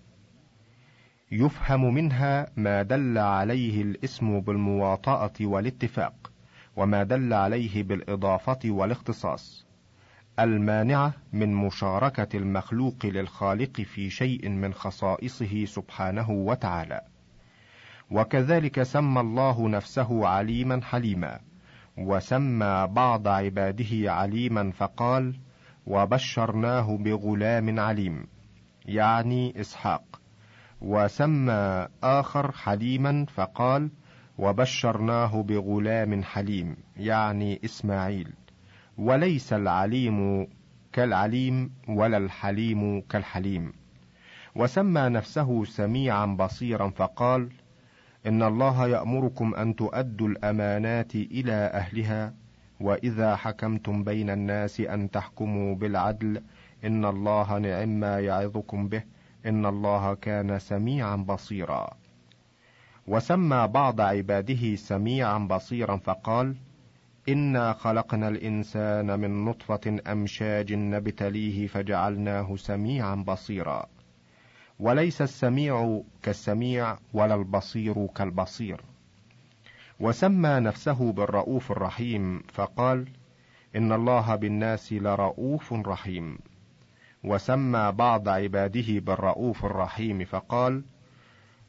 يفهم 1.32 1.94
منها 1.94 2.46
ما 2.56 2.82
دل 2.82 3.18
عليه 3.18 3.82
الاسم 3.82 4.40
بالمواطأة 4.40 5.32
والاتفاق 5.40 6.32
وما 6.76 7.02
دل 7.02 7.32
عليه 7.32 7.82
بالإضافة 7.82 8.58
والاختصاص. 8.64 9.63
المانعه 10.40 11.12
من 11.32 11.54
مشاركة 11.54 12.36
المخلوق 12.36 13.06
للخالق 13.06 13.80
في 13.80 14.10
شيء 14.10 14.48
من 14.48 14.74
خصائصه 14.74 15.64
سبحانه 15.64 16.30
وتعالى. 16.30 17.00
وكذلك 18.10 18.82
سمى 18.82 19.20
الله 19.20 19.68
نفسه 19.68 20.26
عليما 20.26 20.80
حليما 20.82 21.40
وسمى 21.98 22.88
بعض 22.90 23.28
عباده 23.28 24.12
عليما 24.12 24.70
فقال 24.70 25.40
وبشرناه 25.86 26.96
بغلام 26.96 27.80
عليم 27.80 28.26
يعني 28.86 29.60
إسحاق. 29.60 30.20
وسمى 30.80 31.88
آخر 32.02 32.52
حليما 32.52 33.26
فقال 33.34 33.90
وبشرناه 34.38 35.42
بغلام 35.42 36.22
حليم 36.22 36.76
يعني 36.96 37.60
إسماعيل. 37.64 38.32
وليس 38.98 39.52
العليم 39.52 40.46
كالعليم 40.92 41.70
ولا 41.88 42.16
الحليم 42.16 43.00
كالحليم. 43.00 43.72
وسمى 44.56 45.00
نفسه 45.00 45.64
سميعا 45.64 46.26
بصيرا 46.26 46.88
فقال 46.88 47.48
إن 48.26 48.42
الله 48.42 48.88
يأمركم 48.88 49.54
أن 49.54 49.76
تؤدوا 49.76 50.28
الأمانات 50.28 51.14
إلى 51.14 51.52
أهلها 51.52 52.34
وإذا 52.80 53.36
حكمتم 53.36 54.04
بين 54.04 54.30
الناس 54.30 54.80
أن 54.80 55.10
تحكموا 55.10 55.74
بالعدل 55.74 56.42
إن 56.84 57.04
الله 57.04 57.58
نعم 57.58 57.88
ما 57.88 58.20
يعظكم 58.20 58.88
به 58.88 59.02
إن 59.46 59.66
الله 59.66 60.14
كان 60.14 60.58
سميعا 60.58 61.16
بصيرا. 61.16 61.90
وسمى 63.06 63.68
بعض 63.68 64.00
عباده 64.00 64.76
سميعا 64.76 65.38
بصيرا 65.38 65.96
فقال 65.96 66.56
انا 67.28 67.72
خلقنا 67.72 68.28
الانسان 68.28 69.20
من 69.20 69.44
نطفه 69.44 70.00
امشاج 70.06 70.72
نبتليه 70.72 71.66
فجعلناه 71.66 72.56
سميعا 72.56 73.14
بصيرا. 73.14 73.86
وليس 74.80 75.22
السميع 75.22 76.00
كالسميع 76.22 76.96
ولا 77.12 77.34
البصير 77.34 78.06
كالبصير. 78.06 78.80
وسمى 80.00 80.60
نفسه 80.60 81.12
بالرؤوف 81.12 81.72
الرحيم 81.72 82.42
فقال 82.52 83.08
ان 83.76 83.92
الله 83.92 84.36
بالناس 84.36 84.92
لرؤوف 84.92 85.72
رحيم. 85.72 86.38
وسمى 87.24 87.92
بعض 87.92 88.28
عباده 88.28 88.98
بالرؤوف 89.00 89.64
الرحيم 89.64 90.24
فقال 90.24 90.84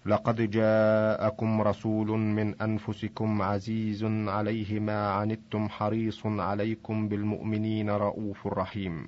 لقد 0.06 0.50
جاءكم 0.52 1.62
رسول 1.62 2.08
من 2.08 2.62
أنفسكم 2.62 3.42
عزيز 3.42 4.04
عليه 4.28 4.80
ما 4.80 5.10
عنتم 5.12 5.70
حريص 5.70 6.26
عليكم 6.26 7.08
بالمؤمنين 7.08 7.90
رؤوف 7.90 8.48
رحيم. 8.48 9.08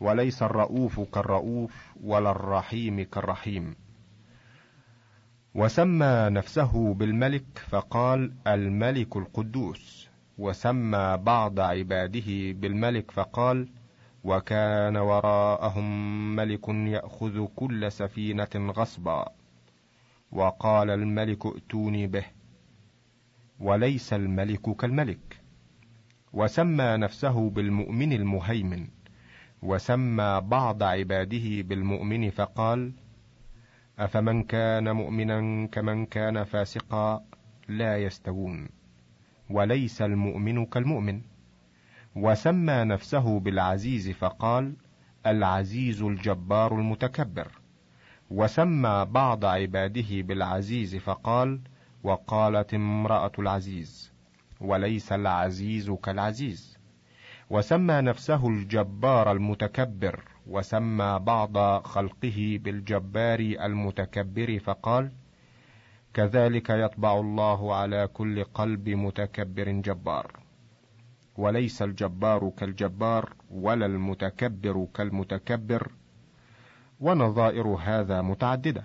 وليس 0.00 0.42
الرؤوف 0.42 1.00
كالرؤوف 1.00 1.94
ولا 2.04 2.30
الرحيم 2.30 3.02
كالرحيم. 3.02 3.74
وسمى 5.54 6.28
نفسه 6.30 6.94
بالملك 6.94 7.58
فقال 7.68 8.32
الملك 8.46 9.16
القدوس. 9.16 10.08
وسمى 10.38 11.18
بعض 11.22 11.60
عباده 11.60 12.52
بالملك 12.52 13.10
فقال 13.10 13.68
وكان 14.24 14.96
وراءهم 14.96 16.36
ملك 16.36 16.68
يأخذ 16.68 17.46
كل 17.56 17.92
سفينة 17.92 18.72
غصبا. 18.76 19.43
وقال 20.34 20.90
الملك 20.90 21.46
ائتوني 21.46 22.06
به 22.06 22.24
وليس 23.60 24.12
الملك 24.12 24.76
كالملك. 24.76 25.40
وسمى 26.32 26.96
نفسه 26.96 27.50
بالمؤمن 27.50 28.12
المهيمن 28.12 28.88
وسمى 29.62 30.40
بعض 30.44 30.82
عباده 30.82 31.62
بالمؤمن 31.62 32.30
فقال 32.30 32.92
أفمن 33.98 34.42
كان 34.42 34.96
مؤمنا 34.96 35.66
كمن 35.66 36.06
كان 36.06 36.44
فاسقا 36.44 37.24
لا 37.68 37.98
يستوون 37.98 38.68
وليس 39.50 40.02
المؤمن 40.02 40.66
كالمؤمن. 40.66 41.20
وسمى 42.16 42.84
نفسه 42.84 43.40
بالعزيز 43.40 44.10
فقال 44.10 44.76
العزيز 45.26 46.02
الجبار 46.02 46.78
المتكبر. 46.78 47.63
وسمى 48.30 49.06
بعض 49.10 49.44
عباده 49.44 50.22
بالعزيز 50.22 50.96
فقال 50.96 51.60
وقالت 52.04 52.74
امرأة 52.74 53.32
العزيز 53.38 54.12
وليس 54.60 55.12
العزيز 55.12 55.90
كالعزيز. 55.90 56.78
وسمى 57.50 57.94
نفسه 57.94 58.48
الجبار 58.48 59.32
المتكبر 59.32 60.24
وسمى 60.46 61.18
بعض 61.22 61.58
خلقه 61.86 62.58
بالجبار 62.62 63.40
المتكبر 63.40 64.58
فقال 64.58 65.12
كذلك 66.14 66.70
يطبع 66.70 67.20
الله 67.20 67.74
على 67.74 68.06
كل 68.06 68.44
قلب 68.44 68.88
متكبر 68.88 69.70
جبار. 69.70 70.40
وليس 71.36 71.82
الجبار 71.82 72.52
كالجبار 72.56 73.32
ولا 73.50 73.86
المتكبر 73.86 74.86
كالمتكبر. 74.94 75.92
ونظائر 77.00 77.66
هذا 77.68 78.22
متعددة. 78.22 78.84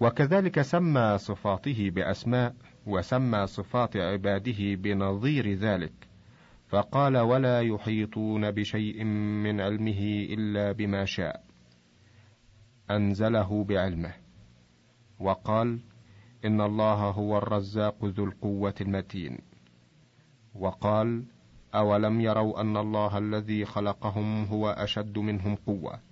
وكذلك 0.00 0.60
سمى 0.60 1.18
صفاته 1.18 1.90
بأسماء 1.90 2.54
وسمى 2.86 3.46
صفات 3.46 3.96
عباده 3.96 4.74
بنظير 4.74 5.54
ذلك. 5.54 5.92
فقال 6.68 7.16
ولا 7.18 7.60
يحيطون 7.60 8.50
بشيء 8.50 9.04
من 9.44 9.60
علمه 9.60 10.26
إلا 10.30 10.72
بما 10.72 11.04
شاء. 11.04 11.44
أنزله 12.90 13.64
بعلمه. 13.64 14.12
وقال 15.20 15.80
إن 16.44 16.60
الله 16.60 17.10
هو 17.10 17.38
الرزاق 17.38 18.04
ذو 18.04 18.24
القوة 18.24 18.74
المتين. 18.80 19.38
وقال 20.54 21.24
أولم 21.74 22.20
يروا 22.20 22.60
أن 22.60 22.76
الله 22.76 23.18
الذي 23.18 23.64
خلقهم 23.64 24.44
هو 24.44 24.70
أشد 24.70 25.18
منهم 25.18 25.54
قوة؟ 25.54 26.07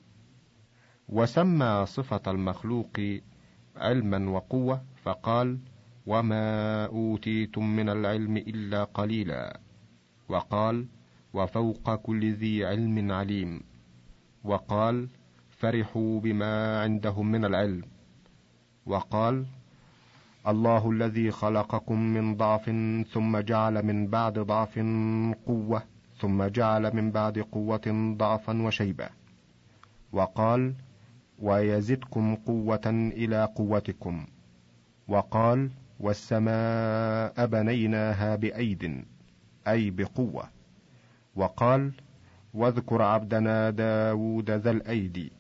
وسمى 1.09 1.87
صفة 1.87 2.21
المخلوق 2.27 3.01
علما 3.77 4.31
وقوة 4.31 4.83
فقال 5.03 5.59
وما 6.07 6.87
أوتيتم 6.87 7.77
من 7.77 7.89
العلم 7.89 8.37
إلا 8.37 8.85
قليلا 8.85 9.61
وقال 10.29 10.87
وفوق 11.35 11.95
كل 11.95 12.33
ذي 12.33 12.65
علم 12.65 13.13
عليم 13.13 13.61
وقال 14.45 15.09
فرحوا 15.51 16.21
بما 16.21 16.83
عندهم 16.83 17.33
من 17.33 17.45
العلم 17.45 17.83
وقال 18.87 19.47
الله 20.49 20.91
الذي 20.91 21.31
خلقكم 21.31 22.01
من 22.01 22.37
ضعف 22.37 22.65
ثم 23.13 23.39
جعل 23.39 23.87
من 23.87 24.07
بعد 24.07 24.39
ضعف 24.39 24.79
قوة 25.47 25.83
ثم 26.19 26.45
جعل 26.45 26.97
من 26.97 27.11
بعد 27.11 27.39
قوة 27.39 28.15
ضعفا 28.17 28.63
وشيبة 28.63 29.09
وقال 30.13 30.75
ويزدكم 31.39 32.35
قوة 32.35 32.87
إلى 32.87 33.45
قوتكم. 33.45 34.27
وقال 35.09 35.71
والسماء 36.01 37.47
بنيناها 37.47 38.37
بأيد 38.37 39.05
أي 39.69 39.91
بقوة. 39.91 40.49
وقال 41.37 41.93
واذكر 42.55 43.03
عبدنا 43.03 43.71
داود 43.71 44.51
ذا 44.51 44.71
الأيدي 44.71 45.33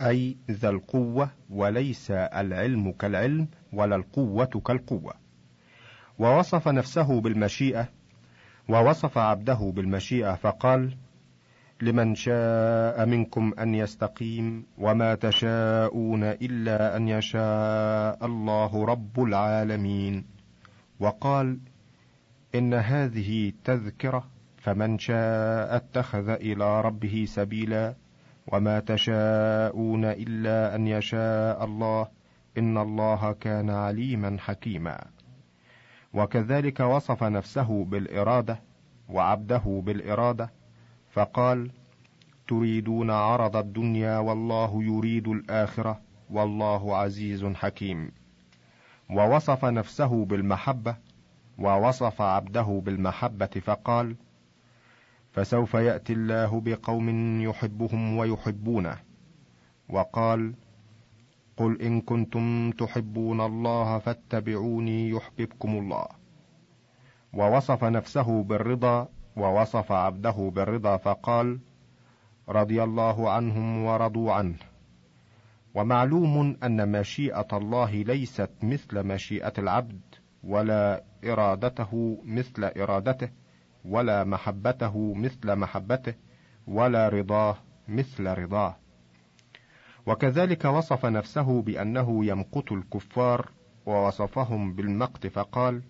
أي 0.00 0.36
ذا 0.50 0.68
القوة 0.68 1.30
وليس 1.50 2.10
العلم 2.10 2.92
كالعلم 2.92 3.48
ولا 3.72 3.96
القوة 3.96 4.44
كالقوة. 4.66 5.14
ووصف 6.18 6.68
نفسه 6.68 7.20
بالمشيئة 7.20 7.88
ووصف 8.68 9.18
عبده 9.18 9.72
بالمشيئة 9.74 10.34
فقال 10.34 10.96
لمن 11.82 12.14
شاء 12.14 13.06
منكم 13.06 13.52
أن 13.58 13.74
يستقيم 13.74 14.66
وما 14.78 15.14
تشاءون 15.14 16.24
إلا 16.24 16.96
أن 16.96 17.08
يشاء 17.08 18.26
الله 18.26 18.84
رب 18.84 19.22
العالمين. 19.22 20.24
وقال 21.00 21.58
إن 22.54 22.74
هذه 22.74 23.52
تذكرة 23.64 24.24
فمن 24.58 24.98
شاء 24.98 25.76
اتخذ 25.76 26.28
إلى 26.28 26.80
ربه 26.80 27.24
سبيلا 27.28 27.94
وما 28.52 28.80
تشاءون 28.80 30.04
إلا 30.04 30.74
أن 30.74 30.86
يشاء 30.86 31.64
الله 31.64 32.08
إن 32.58 32.78
الله 32.78 33.32
كان 33.32 33.70
عليما 33.70 34.36
حكيما. 34.40 34.98
وكذلك 36.14 36.80
وصف 36.80 37.24
نفسه 37.24 37.84
بالإرادة 37.84 38.60
وعبده 39.08 39.82
بالإرادة 39.84 40.55
فقال 41.16 41.70
تريدون 42.48 43.10
عرض 43.10 43.56
الدنيا 43.56 44.18
والله 44.18 44.82
يريد 44.82 45.28
الآخرة 45.28 46.00
والله 46.30 46.96
عزيز 46.96 47.44
حكيم. 47.44 48.10
ووصف 49.10 49.64
نفسه 49.64 50.24
بالمحبة 50.24 50.96
ووصف 51.58 52.22
عبده 52.22 52.82
بالمحبة 52.84 53.46
فقال 53.46 54.16
فسوف 55.32 55.74
يأتي 55.74 56.12
الله 56.12 56.60
بقوم 56.60 57.40
يحبهم 57.42 58.16
ويحبونه. 58.16 58.96
وقال 59.88 60.54
قل 61.56 61.82
إن 61.82 62.00
كنتم 62.00 62.70
تحبون 62.70 63.40
الله 63.40 63.98
فاتبعوني 63.98 65.10
يحببكم 65.10 65.78
الله. 65.78 66.06
ووصف 67.32 67.84
نفسه 67.84 68.42
بالرضا 68.42 69.08
ووصف 69.36 69.92
عبده 69.92 70.52
بالرضا 70.54 70.96
فقال 70.96 71.58
رضي 72.48 72.82
الله 72.82 73.30
عنهم 73.30 73.84
ورضوا 73.84 74.32
عنه. 74.32 74.56
ومعلوم 75.74 76.56
أن 76.62 76.92
مشيئة 77.00 77.48
الله 77.52 77.90
ليست 77.90 78.50
مثل 78.62 79.02
مشيئة 79.02 79.52
العبد 79.58 80.00
ولا 80.44 81.04
إرادته 81.24 82.22
مثل 82.24 82.64
إرادته 82.64 83.30
ولا 83.84 84.24
محبته 84.24 85.14
مثل 85.14 85.56
محبته 85.56 86.14
ولا 86.66 87.08
رضاه 87.08 87.56
مثل 87.88 88.26
رضاه. 88.26 88.76
وكذلك 90.06 90.64
وصف 90.64 91.06
نفسه 91.06 91.62
بأنه 91.62 92.24
يمقت 92.24 92.72
الكفار 92.72 93.50
ووصفهم 93.86 94.74
بالمقت 94.74 95.26
فقال 95.26 95.82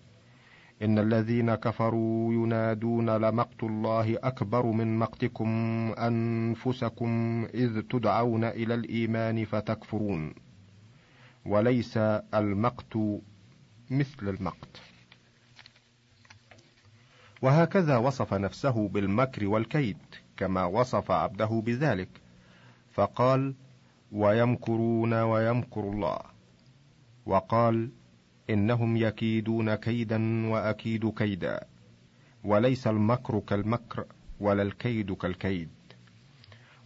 إن 0.81 0.99
الذين 0.99 1.55
كفروا 1.55 2.33
ينادون 2.33 3.09
لمقت 3.09 3.63
الله 3.63 4.17
أكبر 4.23 4.65
من 4.65 4.99
مقتكم 4.99 5.49
أنفسكم 5.97 7.43
إذ 7.53 7.81
تدعون 7.81 8.43
إلى 8.43 8.73
الإيمان 8.73 9.45
فتكفرون. 9.45 10.33
وليس 11.45 11.97
المقت 12.33 12.97
مثل 13.91 14.29
المقت. 14.29 14.81
وهكذا 17.41 17.97
وصف 17.97 18.33
نفسه 18.33 18.87
بالمكر 18.87 19.47
والكيد 19.47 19.97
كما 20.37 20.65
وصف 20.65 21.11
عبده 21.11 21.61
بذلك. 21.65 22.09
فقال 22.93 23.55
ويمكرون 24.11 25.13
ويمكر 25.13 25.81
الله. 25.81 26.19
وقال 27.25 27.91
إنهم 28.49 28.97
يكيدون 28.97 29.75
كيدا 29.75 30.47
وأكيد 30.47 31.09
كيدا 31.09 31.59
وليس 32.43 32.87
المكر 32.87 33.39
كالمكر 33.39 34.05
ولا 34.39 34.63
الكيد 34.63 35.13
كالكيد. 35.13 35.69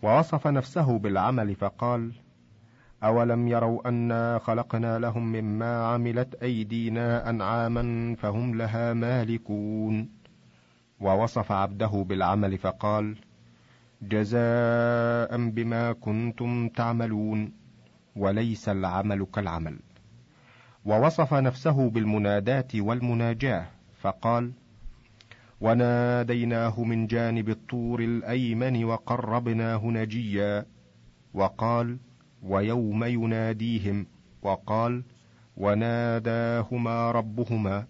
ووصف 0.04 0.48
نفسه 0.48 1.00
بالعمل 1.00 1.56
فقال 1.56 2.12
أولم 3.04 3.48
يروا 3.48 3.90
أنا 3.90 4.40
خلقنا 4.40 5.00
لهم 5.00 5.32
مما 5.32 5.86
عملت 5.86 6.36
أيدينا 6.36 7.30
أنعاما 7.30 8.16
فهم 8.16 8.56
لها 8.56 8.94
مالكون. 8.94 10.10
ووصف 11.00 11.52
عبده 11.52 12.06
بالعمل 12.10 12.58
فقال 12.58 13.18
جزاء 14.02 15.50
بما 15.50 15.94
كنتم 15.94 16.70
تعملون 16.70 17.54
وليس 18.16 18.70
العمل 18.70 19.26
كالعمل. 19.26 19.80
ووصف 20.86 21.34
نفسه 21.34 21.90
بالمنادات 21.90 22.76
والمناجاة 22.76 23.66
فقال 24.02 24.52
وناديناه 25.62 26.84
من 26.84 27.08
جانب 27.08 27.50
الطور 27.50 28.00
الأيمن 28.00 28.84
وقربناه 28.84 29.86
نجيا. 29.86 30.66
وقال 31.34 31.98
ويوم 32.44 33.04
يناديهم. 33.04 34.06
وقال 34.42 35.04
وناداهما 35.58 37.12
ربهما. 37.12 37.86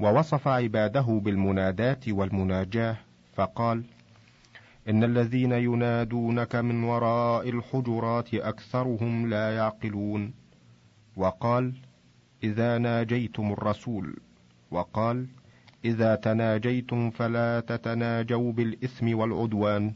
ووصف 0.00 0.48
عباده 0.48 1.20
بالمنادات 1.24 2.08
والمناجاة 2.08 2.96
فقال 3.34 3.84
إن 4.88 5.04
الذين 5.04 5.52
ينادونك 5.52 6.56
من 6.56 6.84
وراء 6.84 7.48
الحجرات 7.48 8.34
أكثرهم 8.34 9.30
لا 9.30 9.56
يعقلون. 9.56 10.43
وقال 11.16 11.72
إذا 12.44 12.78
ناجيتم 12.78 13.52
الرسول. 13.52 14.16
وقال 14.70 15.26
إذا 15.84 16.14
تناجيتم 16.14 17.10
فلا 17.10 17.60
تتناجوا 17.60 18.52
بالإثم 18.52 19.18
والعدوان. 19.18 19.94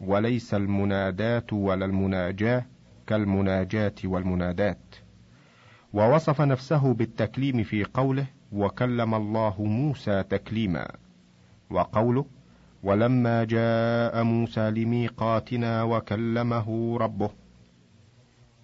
وليس 0.00 0.54
المناداه 0.54 1.46
ولا 1.52 1.84
المناجاة 1.84 2.66
كالمناجاة 3.06 3.94
والمنادات. 4.04 4.94
ووصف 5.92 6.40
نفسه 6.40 6.94
بالتكليم 6.94 7.62
في 7.62 7.84
قوله 7.84 8.26
وكلم 8.52 9.14
الله 9.14 9.62
موسى 9.64 10.22
تكليما. 10.22 10.88
وقوله 11.70 12.26
ولما 12.82 13.44
جاء 13.44 14.22
موسى 14.22 14.70
لميقاتنا 14.70 15.82
وكلمه 15.82 16.98
ربه. 16.98 17.30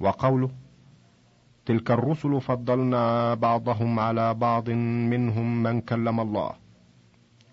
وقوله 0.00 0.50
تلك 1.68 1.90
الرسل 1.90 2.40
فضلنا 2.40 3.34
بعضهم 3.34 3.98
على 3.98 4.34
بعض 4.34 4.70
منهم 5.10 5.62
من 5.62 5.80
كلم 5.80 6.20
الله. 6.20 6.52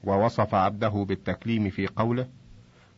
ووصف 0.03 0.55
عبده 0.55 1.05
بالتكليم 1.07 1.69
في 1.69 1.87
قوله 1.87 2.27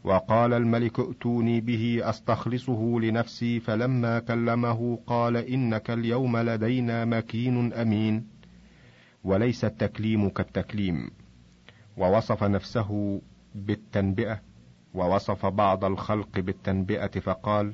وقال 0.03 0.53
الملك 0.53 0.99
ائتوني 0.99 1.61
به 1.61 1.99
أستخلصه 2.03 2.99
لنفسي 3.01 3.59
فلما 3.59 4.19
كلمه 4.19 4.99
قال 5.07 5.37
إنك 5.37 5.91
اليوم 5.91 6.37
لدينا 6.37 7.05
مكين 7.05 7.73
أمين. 7.73 8.27
وليس 9.23 9.65
التكليم 9.65 10.29
كالتكليم. 10.29 11.09
ووصف 11.97 12.43
نفسه 12.43 13.21
بالتنبئة 13.55 14.39
ووصف 14.93 15.45
بعض 15.45 15.85
الخلق 15.85 16.39
بالتنبئة 16.39 17.19
فقال 17.19 17.73